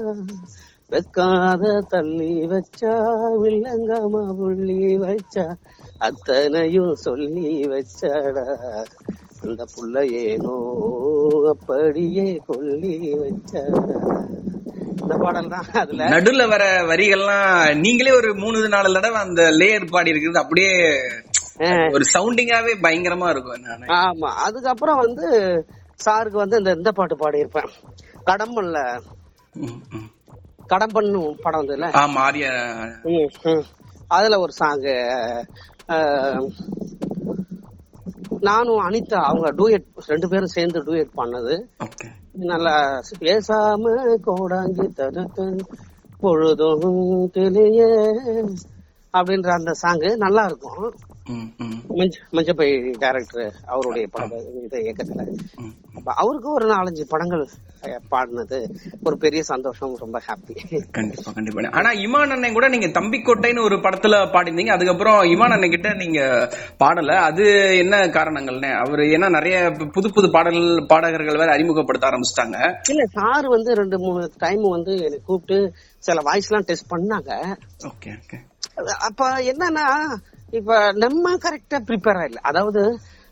வெக்காத 0.92 1.64
தள்ளி 1.90 2.48
வச்சா 2.48 2.94
வில்லங்கமா 3.42 4.22
புள்ளி 4.40 4.78
வச்சா 4.98 5.46
அத்தனையும் 6.00 6.96
சொல்லி 7.06 7.68
வச்சாடா. 7.68 8.46
அந்த 9.44 9.66
புள்ள 9.74 9.96
ஏனோ 10.22 10.56
அப்படியே 11.54 12.28
கொல்லி 12.48 12.94
வச்சாடா. 13.24 13.98
இந்த 15.02 15.16
பாடல் 15.24 15.50
தான் 15.50 15.68
அதுல. 15.74 16.08
நடுல 16.16 16.48
வர 16.48 16.64
வரிகள்லாம் 16.92 17.52
நீங்களே 17.84 18.12
ஒரு 18.12 18.36
மூணு 18.36 18.68
நாலு 18.68 18.94
தடவை 18.94 19.20
அந்த 19.22 19.42
லேயர் 19.60 19.92
பாடி 19.92 20.10
இருக்கிறது 20.10 20.40
அப்படியே 20.40 20.74
ஒரு 21.92 22.04
சவுண்டிங்காவே 22.14 22.74
பயங்கரமா 22.82 23.30
இருக்கும் 23.30 23.88
ஆமா 23.88 24.28
அதுக்கப்புறம் 24.28 24.98
வந்து 24.98 25.28
சாருக்கு 26.06 26.38
வந்து 26.38 26.58
இந்த 26.58 26.72
இந்த 26.72 26.92
பாட்டு 26.92 27.16
பாடியிருப்பேன். 27.16 27.70
கடம்பல்ல 28.26 29.00
ம், 29.56 29.82
ம். 29.92 30.10
கடம்பன்னு 30.70 31.36
படம் 31.42 31.62
வந்ததுல. 31.62 31.90
ஆமா 31.94 32.18
ஆரிய. 32.18 32.48
அதுல 34.08 34.40
ஒரு 34.40 34.52
சாங் 34.52 34.84
நானும் 38.40 38.90
அனிதா 38.90 39.16
அவங்க 39.16 39.52
டூயட் 39.52 39.86
ரெண்டு 40.06 40.30
பேரும் 40.30 40.46
சேர்ந்து 40.46 40.84
டூயட் 40.84 41.18
பண்ணது. 41.18 41.68
நல்லா 42.34 43.02
பேசாம 43.20 43.94
கோடாங்கி 44.26 44.94
தடுத்து 44.94 45.66
பொழுதும் 46.20 47.30
தெளிய 47.32 47.84
அப்படின்ற 49.14 49.48
அந்த 49.50 49.74
சாங் 49.74 50.16
நல்லா 50.16 50.46
இருக்கும். 50.46 50.94
மஞ்சப்பை 52.38 52.68
டைரக்டர் 53.04 53.54
அவருடைய 53.74 54.06
படம் 54.16 54.34
இது 54.66 54.78
இயக்கத்துல. 54.86 55.24
அவருக்கு 56.22 56.50
ஒரு 56.58 56.66
நாலஞ்சு 56.74 57.04
படங்கள் 57.14 57.44
பாடினது. 58.14 58.60
ஒரு 59.08 59.16
பெரிய 59.24 59.42
சந்தோஷம் 59.50 59.96
ரொம்ப 60.04 60.18
ஹாப்பி 60.28 60.56
கண்டிப்பா 60.98 61.32
கண்டிப்பா. 61.38 61.70
ஆனா 61.80 61.90
இமான் 62.06 62.34
அண்ணன் 62.36 62.56
கூட 62.58 62.68
நீங்க 62.74 62.90
தம்பிக்கோட்டைன்னு 63.00 63.66
ஒரு 63.68 63.78
படத்துல 63.86 64.22
பாடிருந்தீங்க 64.36 64.74
அதுக்கப்புறம் 64.76 65.20
இமான் 65.34 65.56
அண்ணன் 65.56 65.74
கிட்ட 65.76 65.92
நீங்க 66.04 66.20
பாடல. 66.84 67.18
அது 67.30 67.46
என்ன 67.84 68.02
காரணங்கள்னே? 68.18 68.72
அவரு 68.84 69.06
ஏன்னா 69.18 69.30
நிறைய 69.38 69.58
புது 69.98 70.08
புது 70.18 70.30
பாடல் 70.38 70.62
பாடகர்கள் 70.94 71.42
வேற 71.44 71.52
அறிமுகப்படுத்த 71.58 72.10
ஆரம்பிச்சிட்டாங்க. 72.12 72.58
இல்ல 72.94 73.06
சார் 73.18 73.48
வந்து 73.56 73.74
ரெண்டு 73.82 74.00
மூணு 74.06 74.24
டைம் 74.46 74.66
வந்து 74.78 74.96
என்னை 75.08 75.20
கூப்பிட்டு 75.30 75.60
சில 76.08 76.22
வாய்ஸ் 76.30 76.50
எல்லாம் 76.50 76.68
டெஸ்ட் 76.72 76.92
பண்ணாங்க. 76.96 77.32
ஓகே 77.92 78.12
ஓகே 78.22 78.40
அப்ப 79.10 79.30
என்னன்னா 79.52 79.86
இப்ப 80.54 80.92
நம்ம 80.96 81.36
கரெக்டா 81.38 81.78
ப்ரிப்பேர் 81.88 82.20
ஆயிடல 82.20 82.42
அதாவது 82.42 82.82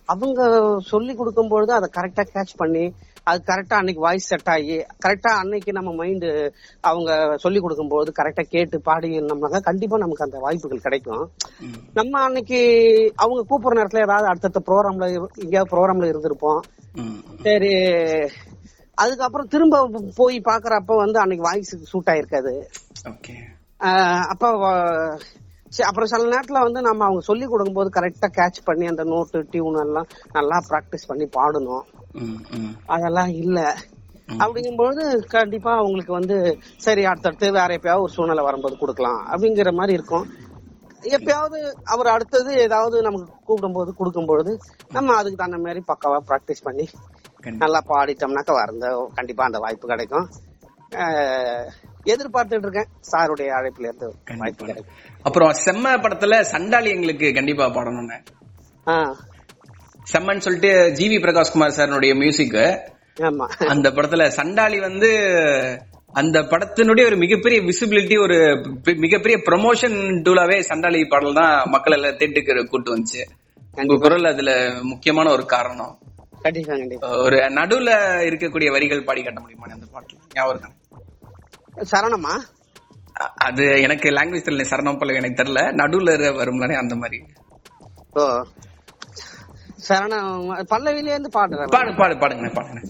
அவங்க 0.09 0.41
சொல்லி 0.83 1.13
கொடுக்கும் 1.15 1.47
பொழுது 1.47 1.71
அதை 1.73 1.87
கரெக்டா 1.97 2.23
கேட்ச் 2.33 2.53
பண்ணி 2.57 2.83
அது 3.27 3.39
கரெக்டா 3.47 3.75
அன்னைக்கு 3.77 4.01
வாய்ஸ் 4.01 4.27
செட் 4.27 4.49
ஆகி 4.49 4.75
கரெக்டா 5.05 5.31
அன்னைக்கு 5.41 5.71
நம்ம 5.71 5.93
மைண்ட் 5.93 6.27
அவங்க 6.81 7.11
சொல்லி 7.37 7.59
கொடுக்கும்போது 7.59 8.11
கரெக்டா 8.19 8.43
கேட்டு 8.49 8.79
பாடி 8.81 9.09
நம்மளாக 9.21 9.59
கண்டிப்பா 9.59 9.97
நமக்கு 9.97 10.23
அந்த 10.23 10.39
வாய்ப்புகள் 10.39 10.85
கிடைக்கும். 10.87 11.23
நம்ம 11.93 12.19
அன்னைக்கு 12.21 12.59
அவங்க 13.15 13.41
கூப்பிடுற 13.49 13.79
நேரத்துல 13.79 14.05
ஏதாவது 14.07 14.27
அடுத்தடுத்த 14.27 14.61
ப்ரோக்ராம்ல 14.69 15.07
எங்கேயாவது 15.43 15.71
ப்ரோக்ராம்ல 15.73 16.11
இருந்திருப்போம். 16.11 16.61
சரி 17.41 17.73
அதுக்கப்புறம் 18.97 19.47
திரும்ப 19.47 19.79
போய் 20.15 20.37
பாக்குறப்ப 20.49 20.95
வந்து 20.95 21.19
அன்னைக்கு 21.19 21.47
வாய்ஸ் 21.47 21.73
சூட் 21.91 22.11
ஆயிருக்காது. 22.13 22.53
அப்ப 24.33 24.43
சரி, 25.75 25.87
அப்புறம் 25.87 26.07
சில 26.07 26.27
நேரத்துல 26.33 26.61
வந்து 26.63 26.81
நம்ம 26.81 27.05
அவங்க 27.05 27.21
சொல்லி 27.21 27.45
கொடுக்கும்போது 27.45 27.89
கரெக்டா 27.89 28.27
கேட்ச் 28.37 28.59
பண்ணி 28.63 28.85
அந்த 28.87 29.03
நோட்டு 29.03 29.39
டியூன் 29.51 29.79
எல்லாம் 29.79 30.07
நல்லா 30.33 30.57
பிராக்டிஸ் 30.69 31.07
பண்ணி 31.07 31.25
பாடணும். 31.37 31.85
அதெல்லாம் 32.87 33.31
இல்ல. 33.43 33.59
அப்படிங்கும்போது 34.43 35.01
கண்டிப்பா 35.27 35.71
அவங்களுக்கு 35.77 36.13
வந்து 36.13 36.35
சரி 36.77 37.03
அடுத்தடுத்து 37.05 37.51
வேற 37.51 37.69
எப்பயாவது 37.77 37.99
ஒரு 37.99 38.11
சூழ்நிலை 38.11 38.43
வரும்போது 38.43 38.75
கொடுக்கலாம் 38.77 39.19
அப்படிங்கிற 39.31 39.71
மாதிரி 39.73 39.93
இருக்கும். 39.93 40.25
எப்பயாவது 41.17 41.59
அவர் 41.85 42.07
அடுத்தது 42.07 42.51
ஏதாவது 42.59 43.01
நமக்கு 43.01 43.27
கூப்பிடும்போது 43.47 43.91
கொடுக்கும்பொழுது 43.99 44.51
நம்ம 44.91 45.15
அதுக்கு 45.15 45.37
தகுந்த 45.37 45.57
மாதிரி 45.57 45.81
பக்காவா 45.87 46.19
பிராக்டிஸ் 46.29 46.63
பண்ணி 46.63 46.85
நல்லா 47.57 47.81
பாடிட்டோம்னாக்கா 47.89 48.53
வரந்த 48.53 48.85
கண்டிப்பா 49.15 49.43
அந்த 49.45 49.59
வாய்ப்பு 49.59 49.87
கிடைக்கும். 49.87 50.27
எதிர்பார்த்துட்டு 52.13 52.65
இருக்கேன் 52.67 52.89
சாருடைய 53.11 53.49
அழைப்புல 53.59 53.87
இருந்து 53.89 54.07
வாய்ப்பு 54.07 54.27
கண்டிப்பா 54.29 54.65
கிடைக்கும். 54.65 55.21
அப்புறம் 55.27 55.51
செம்ம 55.65 55.93
படத்துல 56.03 56.39
சண்டாளி 56.53 56.89
எங்களுக்கு 56.89 57.27
கண்டிப்பா 57.33 57.67
பாடணும்னு. 57.77 58.17
செம்மன்னு 60.11 60.45
சொல்லிட்டு 60.47 60.71
ஜிவி 60.99 61.17
பிரகாஷ்குமார் 61.23 61.77
சாருடைய 61.77 62.13
மியூசிக் 62.21 62.59
அந்த 63.73 63.87
படத்துல 63.97 64.23
சண்டாளி 64.39 64.79
வந்து 64.87 65.09
அந்த 66.21 66.37
படத்தினுடைய 66.51 67.05
ஒரு 67.05 67.17
மிகப்பெரிய 67.23 67.59
விசிபிலிட்டி 67.69 68.15
ஒரு 68.25 68.37
மிகப்பெரிய 69.05 69.37
ப்ரொமோஷன் 69.47 69.97
டூலாவே 70.25 70.57
சண்டாளி 70.69 70.99
பாடல் 71.13 71.39
தான் 71.39 71.55
மக்கள் 71.73 71.95
எல்லாம் 71.97 72.17
தேட்டுக்கு 72.19 72.63
கூட்டு 72.73 72.93
வந்துச்சு. 72.95 73.23
உங்க 73.81 73.95
குரல் 74.03 74.31
அதுல 74.31 74.51
முக்கியமான 74.91 75.31
ஒரு 75.31 75.45
காரணம். 75.45 75.93
ஒரு 77.25 77.37
நடுவுல 77.57 77.91
இருக்கக்கூடிய 78.29 78.69
வரிகள் 78.75 79.07
பாடி 79.07 79.21
காட்ட 79.23 79.39
முடியுமா 79.39 79.67
அந்த 79.77 79.87
பாட்டுல 79.95 80.19
ஞாபகம்? 80.37 80.75
சரணமா? 81.75 82.33
அது 83.35 83.81
எனக்கு 83.81 84.09
லாங்குவேஜ் 84.09 84.47
தெரியல 84.47 84.65
சரணம் 84.69 84.97
பல்லவி 84.97 85.15
எனக்கு 85.15 85.43
தெரியல. 85.43 85.73
நடுவுல 85.75 86.35
வரும்லானே 86.35 86.75
அந்த 86.75 86.95
மாதிரி. 86.95 87.19
ஓ. 88.13 88.43
சரணம் 89.87 90.39
பல்லவில 90.69 91.07
இருந்து 91.07 91.29
பாடுறேன் 91.39 91.67
பாடு 91.67 91.95
பாடு 91.95 92.15
பாடுங்க 92.15 92.51
பாடுங்க 92.53 92.81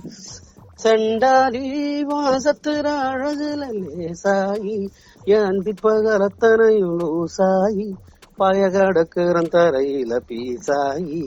செண்டாடி 0.83 1.61
வாசத்துற 2.03 2.87
அழகுல 3.05 3.63
லேசாயி 3.95 4.89
என் 5.23 5.61
பிற்பகலத்தனையும் 5.63 6.97
லூசாயி 6.99 7.87
பய 8.35 8.67
கடக்குறன் 8.67 9.49
தரையில 9.49 10.19
பீசாயி. 10.27 11.21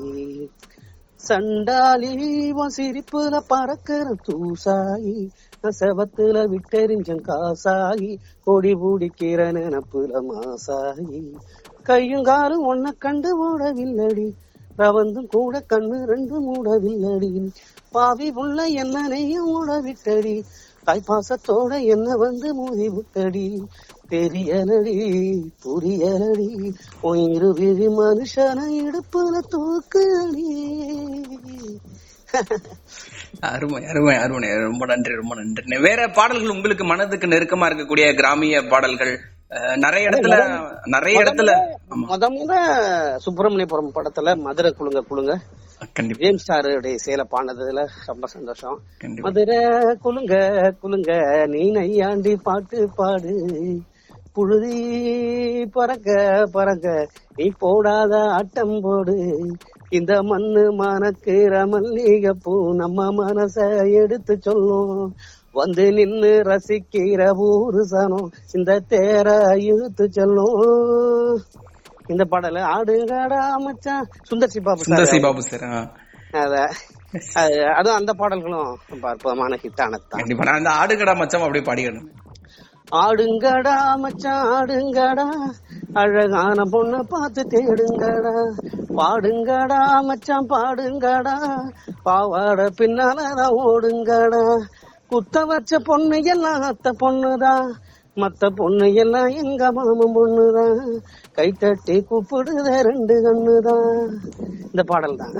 சண்டாலி 1.29 2.11
சிரிப்புல 2.77 3.41
பறக்கிற 3.49 4.15
தூசாயி 4.23 5.31
நான் 5.65 5.77
செவத்துல 5.77 6.43
காசாகி 7.25 8.11
கொடி 8.47 8.73
பிடிக்கிற 8.81 9.41
நினப்புல 9.57 10.21
மாசாகி 10.29 11.21
கையும் 11.87 12.25
காலும் 12.25 12.65
ஒன்ன 12.71 12.93
கண்டு 12.99 13.31
ஓடவில்லடி 13.45 14.29
ரவந்தும் 14.79 15.31
கூட 15.31 15.55
கண்ணு 15.71 15.99
ரெண்டு 16.11 16.37
மூடவில்லடி. 16.45 17.31
பாவி 17.95 18.29
உள்ள 18.37 18.59
என்னனையும் 18.83 19.49
ஓடவிட்டடி 19.55 20.35
கைப்பாசத்தோட 20.87 21.71
என்ன 21.95 22.17
வந்து 22.23 22.49
மூதி 22.59 22.87
விட்டடி 22.97 23.47
தெரியலடி 24.11 24.95
புரியலடி 25.63 26.49
உயிரு 27.03 27.51
விழி 27.59 27.89
மனுஷன 27.97 28.59
இடுப்புல 28.79 29.35
தூக்குடி 29.53 30.49
அருமை 33.41 33.87
அருமை 33.87 34.17
அருமை. 34.17 34.49
ரொம்ப 34.69 34.87
நன்றி 34.87 35.15
ரொம்ப 35.15 35.35
நன்றி. 35.35 35.79
வேற 35.79 36.09
பாடல்கள் 36.09 36.55
உங்களுக்கு 36.57 36.85
மனதுக்கு 36.85 37.27
நெருக்கமா 37.27 37.67
இருக்கக்கூடிய 37.69 38.15
கிராமிய 38.15 38.69
பாடல்கள் 38.69 39.13
நிறைய 39.77 40.09
இடத்துல 40.09 40.35
நிறைய 40.85 41.21
இடத்துல 41.21 41.51
முத 42.09 42.25
முத 42.39 42.53
சுப்பிரமணியபுரம் 43.27 43.95
படத்துல 43.95 44.37
மதுரை 44.37 44.75
குழுங்க 44.79 45.01
குழுங்க. 45.11 45.35
கண்டிப்பா. 45.93 46.23
ஜேம்ஸ் 46.23 46.51
சாருடைய 46.51 46.95
சேலை 46.95 47.25
பாடினதுல 47.31 47.87
ரொம்ப 48.07 48.27
சந்தோஷம். 48.27 48.79
மதுரை 49.17 49.59
குலுங்க 50.03 50.35
குலுங்க 50.83 51.13
நீ 51.47 51.71
நையாண்டி 51.71 52.37
பாட்டு 52.37 52.91
பாடு. 52.97 53.35
புழுதி 54.33 54.79
பறக்க 55.67 56.09
பறக்க 56.53 57.07
நீ 57.37 57.47
போடாத 57.59 58.15
ஆட்டம் 58.31 58.81
போடு. 58.83 59.17
இந்த 59.97 60.13
மண்ணு 60.31 60.63
மணக்கிற 60.81 61.55
மல்லிகை 61.73 62.33
பூ 62.45 62.55
நம்ம 62.81 63.07
மனச 63.21 63.57
எடுத்து 64.01 64.35
சொல்லும். 64.47 65.15
வந்து 65.59 65.85
நின்னு 65.93 66.33
ரசிக்கிற 66.51 67.23
ஊரு 67.47 67.83
சனம் 67.93 68.29
இந்த 68.57 68.81
தேர 68.91 69.29
இழுத்து 69.69 70.05
செல்லும். 70.17 71.41
இந்த 72.13 72.25
பாடல 72.33 72.61
ஆடுகாடா 72.75 73.41
மச்சான். 73.65 74.07
சுந்தர்சி 74.31 74.61
பாபு 74.67 74.87
சுந்தர்சி 74.89 75.21
பாபு 75.27 75.43
சார். 75.43 75.67
அத 76.43 76.55
அது 77.41 77.59
அதுவும் 77.79 77.99
அந்த 77.99 78.13
பாடல்களும் 78.13 78.71
ரொம்ப 78.93 79.05
அற்புதமான 79.11 79.59
ஹிட் 79.63 79.83
ஆனதுதான் 79.85 80.21
கண்டிப்பா. 80.23 80.45
நான் 80.49 80.59
அந்த 80.61 80.73
ஆடுகடா 80.81 81.15
மச்சம் 81.21 81.45
அப்படியே 81.47 81.67
பாடிக்கணும் 81.69 82.09
ஆடுங்கடா 82.93 83.97
மச்சான் 83.97 84.47
ஆடுங்கடா. 84.53 85.27
அழகான 85.95 86.65
பொண்ணை 86.65 87.01
பார்த்து 87.01 87.47
தேடுங்கடா. 87.51 88.51
பாடுங்கடா 88.97 90.03
மச்சான் 90.03 90.47
பாடுங்கடா. 90.47 91.37
பாவாட 92.05 92.69
பின்னால 92.81 93.49
ஓடுங்கடா. 93.49 94.57
குத்த 95.09 95.45
வச்ச 95.45 95.79
பொண்ணு 95.79 96.23
எல்லாம் 96.25 96.63
அத்த 96.63 96.93
பொண்ணுதான். 96.99 97.73
மத்த 98.19 98.51
பொண்ணு 98.57 98.87
எல்லாம் 98.97 99.29
எங்க 99.43 99.65
மாமன் 99.77 100.15
பொண்ணுதான் 100.15 100.77
கை 101.37 101.49
தட்டி 101.61 101.97
கூப்பிடுத 102.09 102.69
ரெண்டு 102.89 103.15
கண்ணுதான் 103.25 103.89
இந்த 104.67 104.83
பாடல் 104.85 105.21
தான் 105.21 105.37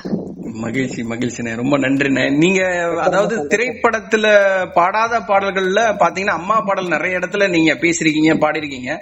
மகிழ்ச்சி 0.61 1.01
மகிழ்ச்சிண்ணே 1.05 1.53
ரொம்ப 1.57 1.77
நன்றிண்ணே 1.79 2.23
நீங்க 2.39 2.61
அதாவது 3.03 3.35
திரைப்படத்துல 3.51 4.27
பாடாத 4.75 5.21
பாடல்கள்ல 5.29 5.81
பாத்தீங்கன்னா 6.01 6.39
அம்மா 6.41 6.57
பாடல் 6.61 6.95
நிறைய 6.95 7.19
இடத்துல 7.19 7.49
நீங்க 7.51 7.73
பேசிருக்கீங்க 7.83 8.35
பாடிருக்கீங்க 8.39 8.93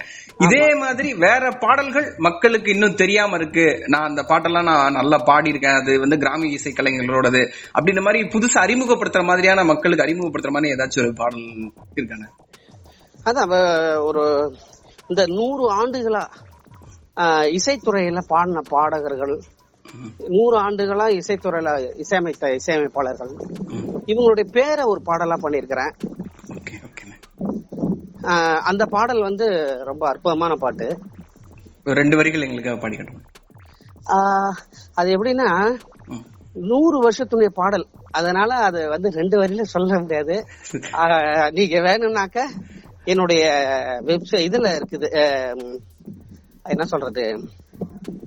இதே 0.40 0.64
மாதிரி 0.74 1.10
வேற 1.18 1.44
பாடல்கள் 1.60 2.08
மக்களுக்கு 2.18 2.68
இன்னும் 2.70 2.94
தெரியாம 2.94 3.36
இருக்கு. 3.36 3.62
நான் 3.86 4.08
அந்த 4.08 4.22
பாட்டெல்லாம் 4.22 4.68
நான் 4.70 4.92
நல்லா 4.92 5.18
பாடியிருக்கேன். 5.28 5.78
அது 5.80 5.92
வந்து 6.00 6.16
கிராமிய 6.18 6.56
இசை 6.56 6.72
கலைஞர்களோடது 6.72 7.42
அப்படின்ற 7.74 8.02
மாதிரி 8.02 8.20
புதுசா 8.34 8.58
அறிமுகப்படுத்துற 8.64 9.24
மாதிரியான 9.24 9.64
மக்களுக்கு 9.64 10.04
அறிமுகப்படுத்துற 10.04 10.54
மாதிரி 10.56 10.74
ஏதாச்சும் 10.74 11.04
ஒரு 11.04 11.14
பாடல் 11.14 11.46
இருக்கானே? 11.96 12.28
அதான் 13.26 14.02
ஒரு 14.04 14.54
இந்த 15.06 15.26
நூறு 15.26 15.72
ஆண்டுகளா 15.72 16.26
இசைத்துறையில 17.56 18.22
பாடின 18.26 18.60
பாடகர்கள் 18.60 19.40
நூறு 20.28 20.58
ஆண்டுகளா 20.58 21.20
இசைத்துறையில 21.20 21.96
இசையமைத்த 21.98 22.54
இசையமைப்பாளர்கள். 22.54 23.32
இவங்களுடைய 24.06 24.44
பேரை 24.50 24.84
ஒரு 24.84 25.02
பாடலா 25.06 25.90
ஆஹ் 28.22 28.56
அந்த 28.56 28.86
பாடல் 28.86 29.20
வந்து 29.20 29.76
ரொம்ப 29.84 30.08
அற்புதமான 30.08 30.54
பாட்டு. 30.54 30.98
ரெண்டு 31.84 32.16
வரிகள் 32.16 32.40
எங்களுக்காக 32.40 32.88
பாடிக்கட்டும். 32.88 33.20
ஆஹ் 34.06 34.52
அது 34.94 35.10
எப்படின்னா. 35.10 35.76
நூறு 36.54 37.10
வருஷத்துடைய 37.10 37.46
பாடல். 37.46 37.86
அதனால 38.10 38.54
அது 38.54 38.88
வந்து 38.88 39.08
ரெண்டு 39.10 39.42
வரியில 39.42 39.62
சொல்ல 39.62 39.98
முடியாது. 39.98 40.46
நீங்க 41.50 41.78
வேணும்னாக்க 41.78 42.44
என்னுடைய 43.06 43.50
வெப்சைட் 44.04 44.48
இதுல 44.48 44.82
இருக்குது 44.82 45.08
என்ன 46.62 46.84
சொல்றது? 46.84 47.22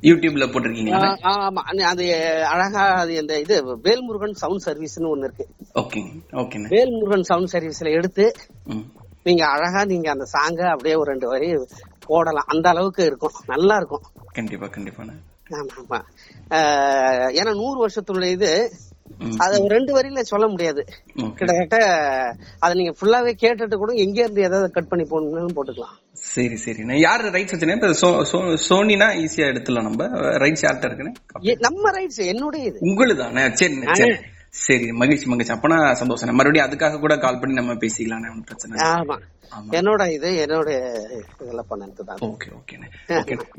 யூடியூப்ல 0.01 0.45
போட்டிருக்கீங்க 0.45 0.91
ஆமா. 1.23 1.53
அது- 1.93 2.41
அழகா 2.41 2.87
அது 2.87 3.13
இந்த 3.15 3.39
இது 3.39 3.77
வேல்முருகன் 3.77 4.31
சவுண்ட் 4.31 4.61
சர்வீஸ்னு 4.65 5.15
ஒண்ணு 5.15 5.17
இருக்கு. 5.17 5.47
ஓகேங்க 5.75 6.11
ஓகேண்ணே. 6.31 6.69
வேல்முருகன் 6.69 7.21
சவுண்ட் 7.21 7.49
சர்வீஸ்ல 7.51 7.91
எடுத்து 7.91 8.31
நீங்க 9.23 9.47
அழகா 9.47 9.85
நீங்க 9.85 10.11
அந்த 10.11 10.25
சாங்க 10.33 10.69
அப்படியே 10.69 10.95
ஒரு 10.95 11.09
ரெண்டு 11.09 11.27
வரி 11.27 11.65
போடலாம். 11.99 12.45
அந்த 12.47 12.69
அளவுக்கு 12.69 13.05
இருக்கும். 13.05 13.31
நல்லா 13.45 13.75
இருக்கும். 13.75 14.01
கண்டிப்பா 14.31 14.65
கண்டிப்பாண்ணே. 14.65 15.15
ஆமா 15.49 15.65
ஆமா. 15.89 16.01
ஏன்னா 17.39 17.55
நூறு 17.55 17.87
வருஷத்துடைய 17.87 18.31
இது. 18.31 18.71
அத 19.37 19.67
ரெண்டு 19.67 20.01
வரியில 20.01 20.19
சொல்ல 20.19 20.47
முடியாது. 20.47 20.85
கிட்டத்தட்ட 21.35 21.85
அத 22.59 22.73
நீங்க 22.73 22.93
ஃபுல்லாவே 23.01 23.35
கேட்டுட்டு 23.41 23.75
கூட 23.75 23.93
எங்க 23.93 24.21
இருந்து 24.21 24.41
ஏதாவது 24.41 24.71
கட் 24.71 24.87
பண்ணி 24.87 25.05
போடணும்னு 25.05 25.47
போட்டுக்கலாம். 25.55 25.97
சரி 26.11 26.57
சரிண்ணே 26.65 26.99
யாரு 26.99 27.29
ரைட்ஸ் 27.29 27.53
வச்சுனே 27.53 27.73
இப்ப 27.73 27.87
சோ- 27.87 28.25
சோ- 28.31 28.57
சோனினா 28.69 29.07
ஈஸியா 29.17 29.53
எடுத்துலாம் 29.53 29.81
நம்ம. 29.81 30.07
ரைட்ஸ் 30.19 30.61
யார்கிட்ட 30.61 30.87
இருக்குண்ணே 30.87 31.47
ஏ- 31.47 31.57
நம்ம 31.59 31.91
ரைட்ஸ் 31.91 32.25
என்னுடைய 32.25 32.65
இது 32.65 32.79
உங்களுதானே? 32.81 33.53
சரி 33.53 33.75
சரி 34.53 34.87
மகிழ்ச்சி 35.01 35.25
மகிழ்ச்சி. 35.31 35.53
அப்பனா 35.55 35.77
சந்தோஷம். 35.99 36.37
மறுபடியும் 36.39 36.67
அதுக்காக 36.67 36.99
கூட 37.03 37.15
கால் 37.23 37.39
பண்ணி 37.41 37.59
நம்ம 37.59 37.73
பேசிக்கலாம்ண்ணே 37.83 38.31
ஒன்றும் 38.31 38.47
பிரச்சனை. 38.49 38.79
ஆமா. 38.93 39.15
என்னோட 39.77 40.01
இது 40.15 40.29
என்னோட 40.43 40.69
இதெல்லாம் 41.43 41.69
பண்ணது 41.71 42.03
தான். 42.09 42.19
ஓகே 42.27 42.49
ஓகே 42.57 42.75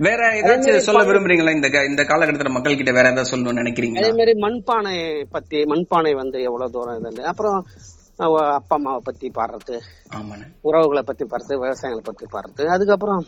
வேற 0.07 0.21
ஏதாச்சும் 0.41 0.87
சொல்ல 0.89 1.03
விரும்புறீங்களா? 1.09 1.55
இந்த 1.59 1.69
இந்த 1.91 2.03
காலகட்டத்துல 2.11 2.53
மக்கள் 2.57 2.79
கிட்ட 2.81 2.93
வேற 2.99 3.07
ஏதாவது 3.13 3.31
சொல்லணும்னு 3.33 3.63
நினைக்கிறீங்களா? 3.63 4.03
அதே 4.05 4.13
மாதிரி 4.21 4.35
மண்பானை 4.45 4.97
பத்தி 5.37 5.61
மண்பானை 5.73 6.13
வந்து 6.23 6.41
எவ்வளவு 6.49 6.75
தூரம் 6.77 7.01
இது 7.13 7.25
அப்புறம் 7.33 7.59
அப்பா 8.59 8.77
அம்மாவை 8.79 9.01
பத்தி 9.05 9.27
பாடுறது 9.39 9.77
உறவுகளை 10.69 11.03
பத்தி 11.03 11.25
பாடுறது 11.25 11.59
விவசாயங்களை 11.61 12.05
பத்தி 12.09 12.27
பாடுறது 12.35 12.65
அதுக்கப்புறம் 12.77 13.23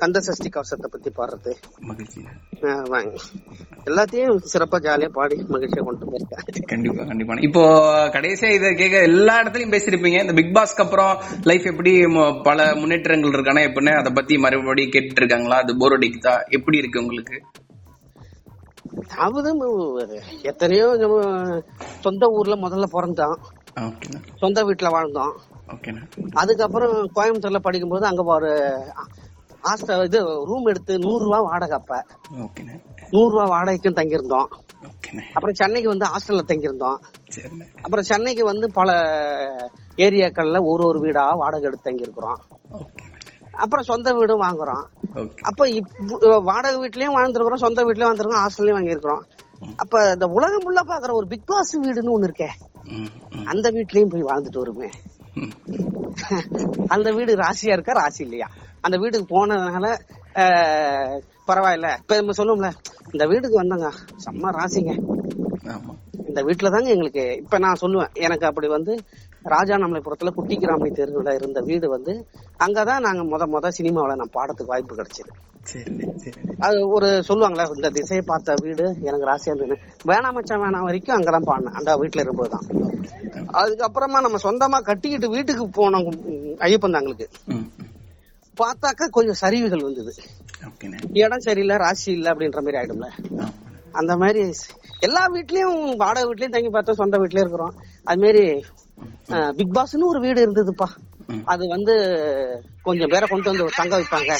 கந்த 0.00 0.18
சஷ்டி 0.26 0.48
கவசத்தை 0.48 0.88
பத்தி 0.90 1.10
பாடுறது. 1.10 1.52
எல்லாத்தையும் 3.88 4.38
சிறப்பா 4.52 4.78
ஜாலியா 4.84 5.10
பாடி 5.16 5.36
மகிழ்ச்சியா 5.54 5.84
கொண்டு 5.84 6.08
போயிருக்கேன். 6.10 6.42
கண்டிப்பா 6.72 7.04
கண்டிப்பா. 7.04 7.36
இப்போ 7.48 7.62
கடைசியா 8.16 8.50
இத 8.56 8.70
கேட்க 8.80 8.98
எல்லா 9.10 9.36
இடத்துலயும் 9.42 9.74
பேசிருப்பீங்க 9.74 10.20
இந்த 10.24 10.34
பிக் 10.38 10.54
பாஸ்க்கு 10.56 10.84
அப்புறம் 10.84 11.12
லைஃப் 11.44 11.70
எப்படி 11.72 11.92
பல 12.48 12.68
முன்னேற்றங்கள் 12.74 13.36
இருக்கானா 13.36 13.64
எப்படின்னு 13.68 13.94
அதை 14.00 14.12
பத்தி 14.12 14.36
மறுபடியும் 14.44 14.94
கேட்டுட்டு 14.94 15.22
இருக்காங்களா 15.22 15.58
அது 15.64 15.74
போர் 15.80 15.96
அடிக்குதா? 15.98 16.36
எப்படி 16.50 16.78
இருக்கு 16.82 17.02
உங்களுக்கு? 17.04 17.38
அதாவது 19.16 19.50
எத்தனையோ 20.50 20.86
சொந்த 22.04 22.26
ஊர்ல 22.36 22.56
முதல்ல 22.62 22.86
பிறந்தோம் 22.94 23.36
சொந்த 24.42 24.58
வீட்டுல 24.68 24.88
வாழ்ந்தோம் 24.94 25.34
அதுக்கப்புறம் 26.32 27.10
கோயம்புத்தூர்ல 27.14 27.58
படிக்கும்போது 27.58 28.06
அங்க 28.06 28.22
ஒரு 28.22 28.50
ஹாஸ்டல் 29.62 30.04
இது 30.04 30.18
ரூம் 30.44 30.66
எடுத்து 30.66 30.98
நூறு 30.98 31.24
ரூபா 31.24 31.40
வாடகை 31.40 31.78
அப்ப. 31.78 32.04
நூறு 33.10 33.30
ரூபா 33.30 33.44
வாடகைக்கும் 33.50 33.98
தங்கியிருந்தோம். 34.00 34.48
அப்புறம் 35.34 35.54
சென்னைக்கு 35.54 35.88
வந்து 35.88 36.06
ஹாஸ்டல்ல 36.06 36.42
தங்கியிருந்தோம். 36.46 36.98
அப்புறம் 37.82 38.04
சென்னைக்கு 38.04 38.44
வந்து 38.44 38.72
பல 38.72 38.90
ஏரியாக்கள்ல 39.96 40.62
ஒரு 40.62 40.86
ஒரு 40.86 41.00
வீடா 41.00 41.34
வாடகை 41.34 41.62
எடுத்து 41.62 41.90
தங்கியிருக்கிறோம். 41.90 42.38
அப்புறம் 43.52 43.84
சொந்த 43.84 44.14
வீடும் 44.14 44.42
வாங்குறோம். 44.42 44.84
அப்ப 45.42 45.66
வாடகை 46.40 46.80
வீட்லயும் 46.80 47.16
வாழ்ந்துருக்கிறோம் 47.16 47.64
சொந்த 47.66 47.84
வீட்லயும் 47.84 48.08
வாழ்ந்துருக்கோம் 48.10 48.44
ஹாஸ்டல்லயும் 48.44 48.78
வாங்கியிருக்கிறோம். 48.78 49.22
அப்ப 49.76 50.10
இந்த 50.12 50.26
உலகம் 50.26 50.64
ஃபுல்லா 50.64 50.90
பாக்குற 50.90 51.12
ஒரு 51.12 51.26
பிக் 51.26 51.46
பாஸ் 51.46 51.78
வீடுன்னு 51.78 52.14
ஒண்ணு 52.16 52.28
இருக்கே. 52.28 52.50
அந்த 53.44 53.70
வீட்லயும் 53.70 54.12
போய் 54.12 54.22
வாழ்ந்துட்டு 54.22 54.58
வருமே. 54.58 54.90
அந்த 56.94 57.08
வீடு 57.10 57.32
ராசியா 57.36 57.74
இருக்கா 57.74 57.92
ராசி 57.94 58.22
இல்லையா? 58.24 58.48
அந்த 58.84 58.96
வீட்டுக்கு 58.98 59.26
போனதுனால 59.34 59.86
ஆஹ், 60.34 61.14
பரவாயில்ல. 61.48 61.88
இப்ப 62.00 62.16
நம்ம 62.16 62.34
சொல்லுவோம்ல 62.38 62.68
இந்த 63.12 63.24
வீட்டுக்கு 63.26 63.56
வந்தங்க 63.56 63.86
செம்ம 64.24 64.52
ராசிங்க. 64.58 64.92
இந்த 66.28 66.40
வீட்டுல 66.46 66.70
தாங்க 66.70 66.88
எங்களுக்கு 66.88 67.24
இப்ப 67.36 67.58
நான் 67.58 67.80
சொல்லுவேன் 67.82 68.12
எனக்கு 68.18 68.46
அப்படி 68.46 68.68
வந்து 68.68 68.92
ராஜாநாமலைபுரத்துல 69.54 70.30
குட்டிக்கிராமணி 70.36 70.90
தெருவுல 70.98 71.34
இருந்த 71.38 71.60
வீடு 71.68 71.86
வந்து 71.88 72.12
அங்கதான் 72.64 73.04
நாங்க 73.06 73.22
முத 73.32 73.46
முத 73.54 73.72
சினிமாவுல 73.78 74.16
நான் 74.20 74.36
பாடத்துக்கு 74.36 74.72
வாய்ப்பு 74.72 74.98
கிடைச்சது. 74.98 75.30
அது 76.66 76.78
ஒரு 76.88 77.08
சொல்லுவாங்களே 77.28 77.64
இந்த 77.76 77.90
திசையை 77.96 78.22
பார்த்த 78.26 78.54
வீடு 78.62 78.84
எனக்கு 79.08 79.28
ராசியா 79.30 79.54
இருந்தது 79.54 79.76
வேணாம் 80.10 80.36
மச்சான் 80.36 80.62
வேணாம் 80.62 80.86
வரைக்கும் 80.88 81.16
அங்கதான் 81.16 81.48
பாடினேன். 81.48 81.78
அந்த 81.80 81.96
வீட்டுல 82.02 82.22
இருக்கும்போதுதான் 82.22 82.66
அதுக்கப்புறமா 83.60 84.18
நம்ம 84.24 84.38
சொந்தமா 84.42 84.78
கட்டிக்கிட்டு 84.88 85.28
வீட்டுக்கு 85.28 85.64
போனோம் 85.78 86.08
ஐயப்பன் 86.66 86.96
தாங்களுக்கு. 86.96 87.26
பார்த்தாக்கா 88.56 89.06
கொஞ்சம் 89.16 89.40
சரிவுகள் 89.40 89.86
வந்தது. 89.86 90.12
இடம் 91.22 91.44
சரியில்லை 91.46 91.76
ராசி 91.76 92.08
இல்ல 92.12 92.32
அப்படின்ற 92.32 92.60
மாதிரி 92.64 92.78
ஆயிடும்ல. 92.80 93.08
அந்த 93.92 94.12
மாதிரி 94.16 94.40
எல்லா 95.06 95.22
வீட்லயும் 95.34 95.78
வாடகை 95.96 96.26
வீட்லயும் 96.28 96.54
தங்கி 96.54 96.70
பார்த்தோம் 96.70 97.00
சொந்த 97.02 97.18
வீட்லயும் 97.18 97.44
இருக்கிறோம். 97.44 97.74
அது 98.04 98.20
மாதிரி 98.24 98.44
பிக் 99.56 99.74
பாஸ்னு 99.74 100.04
ஒரு 100.04 100.20
வீடு 100.20 100.40
இருந்ததுப்பா. 100.46 100.86
அது 101.44 101.68
வந்து 101.68 101.94
கொஞ்சம் 102.82 103.08
பேரை 103.08 103.28
கொண்டு 103.28 103.48
வந்து 103.50 103.72
தங்க 103.76 103.98
வைப்பாங்க. 103.98 104.32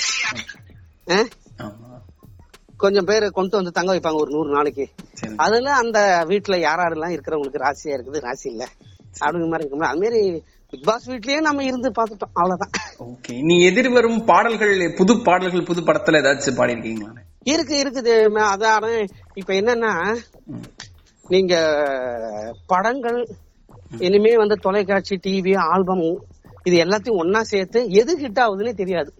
கொஞ்சம் 2.77 3.05
பேரை 3.05 3.29
கொண்டு 3.29 3.57
வந்து 3.57 3.71
தங்க 3.71 3.95
வைப்பாங்க 3.95 4.15
ஒரு 4.15 4.31
நூறு 4.31 4.51
நாளைக்கு. 4.51 4.89
அதுல 5.37 5.75
அந்த 5.75 6.25
வீட்டுல 6.29 6.59
யார் 6.59 6.79
யாரெல்லாம் 6.79 7.15
இருக்கிறவங்களுக்கு 7.15 7.63
ராசியா 7.67 7.93
இருக்குது? 7.97 8.21
ராசி 8.21 8.51
இல்ல. 8.51 8.69
அப்படிங்கிற 9.21 9.49
மாதிரி 9.49 9.69
இருக்கும்ல. 9.69 9.89
அது 9.93 10.01
மாதிரி 10.01 10.43
பிக் 10.71 10.85
பாஸ் 10.85 11.11
வீட்லயே 11.11 11.41
நம்ம 11.41 11.65
இருந்து 11.65 11.91
பார்த்துட்டோம். 11.91 12.33
அவ்வளவுதான். 12.33 12.71
ஓகே. 12.99 13.43
நீ 13.43 13.65
எதிர்வரும் 13.65 14.25
பாடல்கள் 14.25 14.95
புது 14.97 15.23
பாடல்கள் 15.23 15.63
புது 15.63 15.81
படத்துல 15.81 16.21
ஏதாச்சும் 16.21 16.59
பாடியிருக்கீங்களா? 16.61 17.13
இருக்கு 17.43 17.77
இருக்குது. 17.85 18.15
அதான் 18.55 19.09
இப்ப 19.35 19.55
என்னன்னா. 19.55 20.17
நீங்க 21.29 21.55
படங்கள் 22.67 23.29
இனிமே 23.91 24.37
வந்து 24.37 24.57
தொலைக்காட்சி 24.57 25.21
டிவி 25.27 25.59
ஆல்பம் 25.59 26.05
இது 26.65 26.77
எல்லாத்தையும் 26.85 27.21
ஒன்னா 27.23 27.41
சேர்த்து 27.41 27.91
எது 27.91 28.13
ஹிட் 28.19 28.41
ஆகுதுன்னே 28.45 28.75
தெரியாது. 28.75 29.11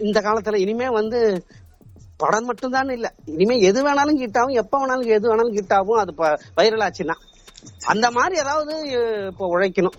இந்த 0.00 0.20
காலத்துல 0.20 0.56
இனிமே 0.56 0.88
வந்து 0.88 1.44
படம் 2.16 2.44
மட்டும்தான் 2.44 2.88
இல்ல. 2.88 3.14
இனிமே 3.24 3.60
எது 3.60 3.80
வேணாலும் 3.86 4.20
ஹிட் 4.22 4.38
ஆகும் 4.38 4.60
எப்ப 4.62 4.86
வேணாலும் 4.86 5.06
எது 5.06 5.24
வேணாலும் 5.30 5.56
ஹிட் 5.58 5.74
ஆகும் 5.74 5.98
அது 5.98 6.12
வைரல் 6.56 6.84
ஆச்சுன்னா. 6.86 7.16
அந்த 7.86 8.10
மாதிரி 8.10 8.36
ஏதாவது 8.36 8.74
இப்போ 9.30 9.46
உழைக்கணும். 9.56 9.96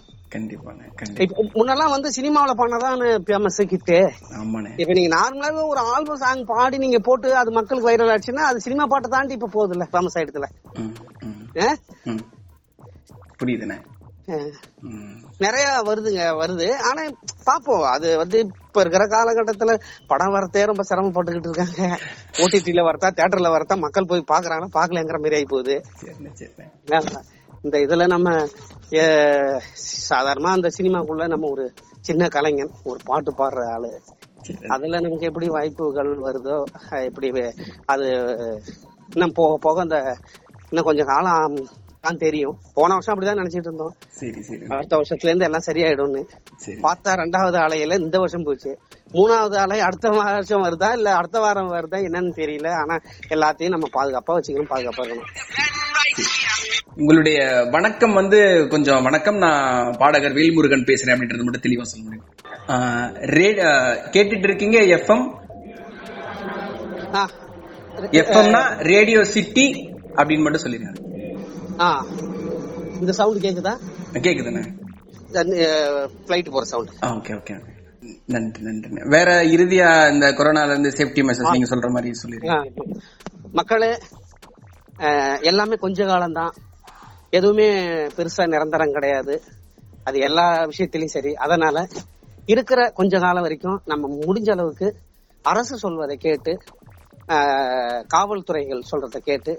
முன்னெல்லாம் 1.53 1.93
வந்து 1.93 2.09
சினிமாவில 2.17 2.53
பண்ணதான் 2.61 2.97
ஃபேமஸ் 3.27 3.59
ஆமாண்ணே. 4.41 4.71
இப்ப 4.77 4.93
நீங்க 4.93 5.11
நார்மலாவே 5.15 5.67
ஒரு 5.67 5.79
ஆல்பம் 5.79 6.17
சாங் 6.17 6.45
பாடி 6.45 6.77
நீங்க 6.77 6.99
போட்டு 6.99 7.35
அது 7.35 7.51
மக்களுக்கு 7.51 7.89
வைரல் 7.91 8.13
ஆச்சுன்னா 8.15 8.43
அது 8.49 8.59
சினிமா 8.59 8.85
பாட்டை 8.85 9.09
தாண்டி 9.09 9.33
இப்ப 9.33 9.49
போகுது 9.51 9.75
இல்ல 9.77 9.87
ஃபேமஸ் 9.91 10.17
ஆயிடுதுல. 10.19 10.49
புரியுதுண்ணே. 13.39 13.77
நிறைய 15.43 15.67
வருதுங்க 15.87 16.23
வருது. 16.39 16.65
ஆனா 16.89 17.01
பாப்போம். 17.47 17.85
அது 17.93 18.07
வந்து 18.17 18.37
இப்ப 18.39 18.81
இருக்கிற 18.83 19.05
காலகட்டத்துல 19.13 19.73
படம் 20.07 20.33
வரத்தே 20.35 20.65
ரொம்ப 20.71 20.83
சிரமப்பட்டுக்கிட்டு 20.89 21.49
இருக்காங்க. 21.49 21.81
ஓடிடில 22.43 22.83
வரத்தா 22.87 23.09
தியேட்டர்ல 23.17 23.51
வரத்தா 23.55 23.77
மக்கள் 23.85 24.09
போய் 24.11 24.29
பாக்குறாங்கன்னா 24.33 24.75
பாக்கலங்கிற 24.77 25.19
மாதிரி 25.23 25.37
ஆகி 25.39 25.49
போகுது. 25.53 25.75
இந்த 27.63 27.77
இதுல 27.85 28.03
நம்ம 28.07 28.29
சாதாரணமா 30.09 30.51
அந்த 30.57 30.69
சினிமாக்குள்ள 30.77 31.25
நம்ம 31.27 31.49
ஒரு 31.49 31.65
சின்ன 32.01 32.27
கலைஞன் 32.27 32.71
ஒரு 32.83 32.99
பாட்டு 33.05 33.31
பாடுற 33.31 33.65
ஆளு. 33.73 33.91
அதுல 34.75 34.99
நமக்கு 34.99 35.29
எப்படி 35.29 35.47
வாய்ப்புகள் 35.47 36.11
வருதோ 36.27 36.57
எப்படி 37.07 37.29
அது 37.85 38.07
இன்னும் 39.13 39.35
போக 39.35 39.57
போக 39.65 39.81
அந்த 39.81 39.97
இன்னும் 40.69 40.87
கொஞ்சம் 40.89 41.11
காலம் 41.13 41.57
தான் 42.03 42.19
தெரியும். 42.23 42.55
போன 42.77 42.89
வருஷம் 42.93 43.13
அப்படிதான் 43.15 43.39
நினைச்சிட்டு 43.41 43.67
இருந்தோம். 43.69 43.93
சரி 44.19 44.41
சரி. 44.41 44.65
அடுத்த 44.75 44.93
வருஷத்துல 44.97 45.29
இருந்து 45.29 45.47
எல்லாம் 45.47 45.65
சரியாயிடும்னு. 45.65 46.21
சரி. 46.63 46.77
பார்த்தா 46.85 47.11
ரெண்டாவது 47.21 47.57
அலையில 47.65 47.97
இந்த 48.03 48.17
வருஷம் 48.23 48.45
போச்சு. 48.47 48.71
மூணாவது 49.17 49.57
அலை 49.63 49.79
அடுத்த 49.87 50.09
வருஷம் 50.09 50.63
வருதா 50.65 50.89
இல்ல 50.97 51.09
அடுத்த 51.15 51.39
வாரம் 51.39 51.71
வருதா 51.73 51.99
என்னன்னு 52.07 52.31
தெரியல. 52.41 52.69
ஆனா 52.81 52.95
எல்லாத்தையும் 53.35 53.75
நம்ம 53.75 53.89
பாதுகாப்பா 53.97 54.35
வச்சுக்கணும் 54.37 54.71
பாதுகாப்பா 54.73 55.03
இருக்கணும். 55.05 55.29
உங்களுடைய 57.01 57.39
வணக்கம் 57.71 58.13
வந்து 58.13 58.39
கொஞ்சம் 58.69 59.03
வணக்கம். 59.03 59.37
நான் 59.45 59.91
பாடகர் 59.99 60.37
வேல்முருகன் 60.39 60.87
பேசுறேன் 60.89 61.13
அப்படின்றது 61.15 61.45
மட்டும் 61.47 61.65
தெளிவா 61.67 61.87
சொல்ல 61.91 62.05
முடியும். 62.05 62.27
கேட்டுட்டு 64.15 64.47
இருக்கீங்க 64.49 64.79
எஃப்எம். 64.97 65.25
எஃப்எம்னா 68.21 68.63
ரேடியோ 68.93 69.21
சிட்டி 69.35 69.67
அப்படின்னு 70.19 70.45
மட்டும் 70.45 70.63
சொல்லிருக்காங்க 70.65 71.07
ஆ. 71.79 71.87
இந்த 72.99 73.11
சவுண்ட் 73.11 73.43
கேக்குதா? 73.43 73.73
கேக்குதுண்ணே. 74.25 74.63
பிளைட் 76.27 76.51
போற 76.51 76.65
சவுண்ட் 76.65 76.89
ஓகே 77.05 77.33
ஓகே 77.39 77.55
நன்றி 78.25 78.61
நன்றி. 78.63 78.89
வேற 79.15 79.29
இறுதியா 79.55 79.89
இந்த 80.13 80.25
கொரோனால 80.37 80.69
இருந்து 80.69 80.89
சேஃப்டி 80.89 81.23
மெஷர்ஸ் 81.27 81.51
நீங்க 81.51 81.75
சொல்ற 81.75 81.89
மாதிரி 81.89 82.11
சொல்லிருக்கீங்க 82.21 82.93
மக்களே 83.51 83.91
எல்லாமே 85.41 85.75
கொஞ்ச 85.75 86.05
காலம்தான். 86.05 86.53
எதுவுமே 87.29 87.67
பெருசா 88.17 88.43
நிரந்தரம் 88.47 88.91
கிடையாது. 88.91 89.35
அது 90.03 90.17
எல்லா 90.19 90.45
விஷயத்திலயும் 90.65 91.13
சரி. 91.15 91.33
அதனால 91.45 91.77
இருக்கிற 92.45 92.89
கொஞ்ச 92.99 93.19
காலம் 93.19 93.41
வரைக்கும் 93.41 93.81
நம்ம 93.85 94.07
முடிஞ்ச 94.25 94.51
அளவுக்கு 94.51 94.87
அரசு 95.41 95.77
சொல்வதை 95.77 96.17
கேட்டு 96.17 96.53
காவல்துறைகள் 98.15 98.81
சொல்றதை 98.91 99.17
கேட்டு 99.29 99.53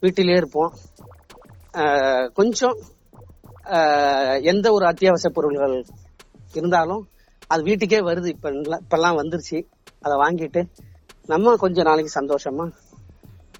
வீட்டிலே 0.00 0.36
இருப்போம். 0.36 0.72
கொஞ்சம் 2.38 2.76
எந்த 4.52 4.66
ஒரு 4.72 4.84
அத்தியாவசிய 4.86 5.30
பொருள்கள் 5.36 5.76
இருந்தாலும் 6.58 7.02
அது 7.52 7.62
வீட்டுக்கே 7.62 8.00
வருது. 8.08 8.28
இப்ப 8.34 8.50
இப்பெல்லாம் 8.50 9.18
வந்துருச்சு. 9.20 9.58
அதை 10.04 10.16
வாங்கிட்டு 10.24 10.60
நம்ம 11.26 11.54
கொஞ்ச 11.56 11.82
நாளைக்கு 11.82 12.12
சந்தோஷமா 12.20 12.64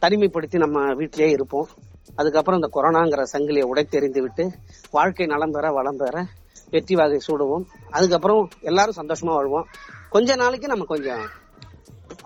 தனிமைப்படுத்தி 0.03 0.59
நம்ம 0.65 0.79
வீட்டிலேயே 0.95 1.31
இருப்போம். 1.31 1.69
அதுக்கப்புறம் 2.15 2.61
இந்த 2.61 2.71
கொரோனாங்கிற 2.77 3.23
சங்கிலியை 3.33 3.67
உடைத்தெறிந்து 3.73 4.21
விட்டு 4.21 4.45
வாழ்க்கை 4.91 5.27
நலம் 5.27 5.55
பெற 5.57 5.71
வளம் 5.71 6.01
பெற 6.03 6.25
வெற்றி 6.71 6.95
வாகை 6.95 7.19
சூடுவோம். 7.27 7.65
அதுக்கப்புறம் 7.91 8.43
எல்லாரும் 8.61 8.99
சந்தோஷமா 9.01 9.33
வாழ்வோம். 9.39 9.67
கொஞ்ச 10.11 10.37
நாளைக்கு 10.43 10.67
நம்ம 10.67 10.85
கொஞ்சம் 10.85 11.23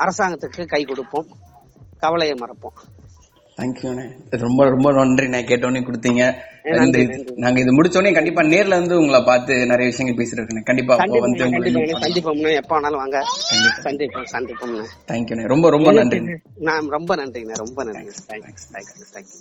அரசாங்கத்துக்கு 0.05 0.63
கை 0.67 0.83
கொடுப்போம். 0.85 1.29
கவலையை 1.99 2.37
மறப்போம். 2.41 2.77
தேங்க்யூண்ணே 3.59 4.03
ரொம்ப 4.41 4.65
ரொம்ப 4.69 4.89
நன்றி 4.93 5.27
நான் 5.29 5.47
கேட்டோன்னே 5.47 5.81
கொடுத்தீங்க. 5.83 6.23
இந்த 6.85 6.99
நாங்க 7.37 7.59
இது 7.61 7.77
முடிச்சோடனே 7.77 8.11
கண்டிப்பா 8.13 8.43
நேர்ல 8.47 8.79
வந்து 8.81 8.95
உங்களை 8.99 9.21
பார்த்து 9.23 9.55
நிறைய 9.67 9.87
விஷயங்கள் 9.91 10.19
பேசிருக்கேன் 10.19 10.69
கண்டிப்பா 10.71 10.97
வந்து 11.19 11.41
சந்திப்போம்னு 12.03 12.53
எப்ப 12.61 12.73
வேணாலும் 12.77 13.03
வாங்க. 13.03 13.21
சந்திப்போம் 13.87 14.29
சந்திப்போம்னு 14.35 14.85
தேங்க்யூண்ணே 15.11 15.47
ரொம்ப 15.47 15.71
ரொம்ப 15.71 15.93
நன்றி 15.93 16.21
நான் 16.69 16.93
ரொம்ப 16.97 17.15
நன்றிங்க 17.17 17.57
ரொம்ப 17.65 17.85
நன்றி 17.85 18.05
தேங்க்ஸ் 18.33 18.67
தேங்க்ஸ் 18.75 19.13
தேங்க்ஸ் 19.15 19.39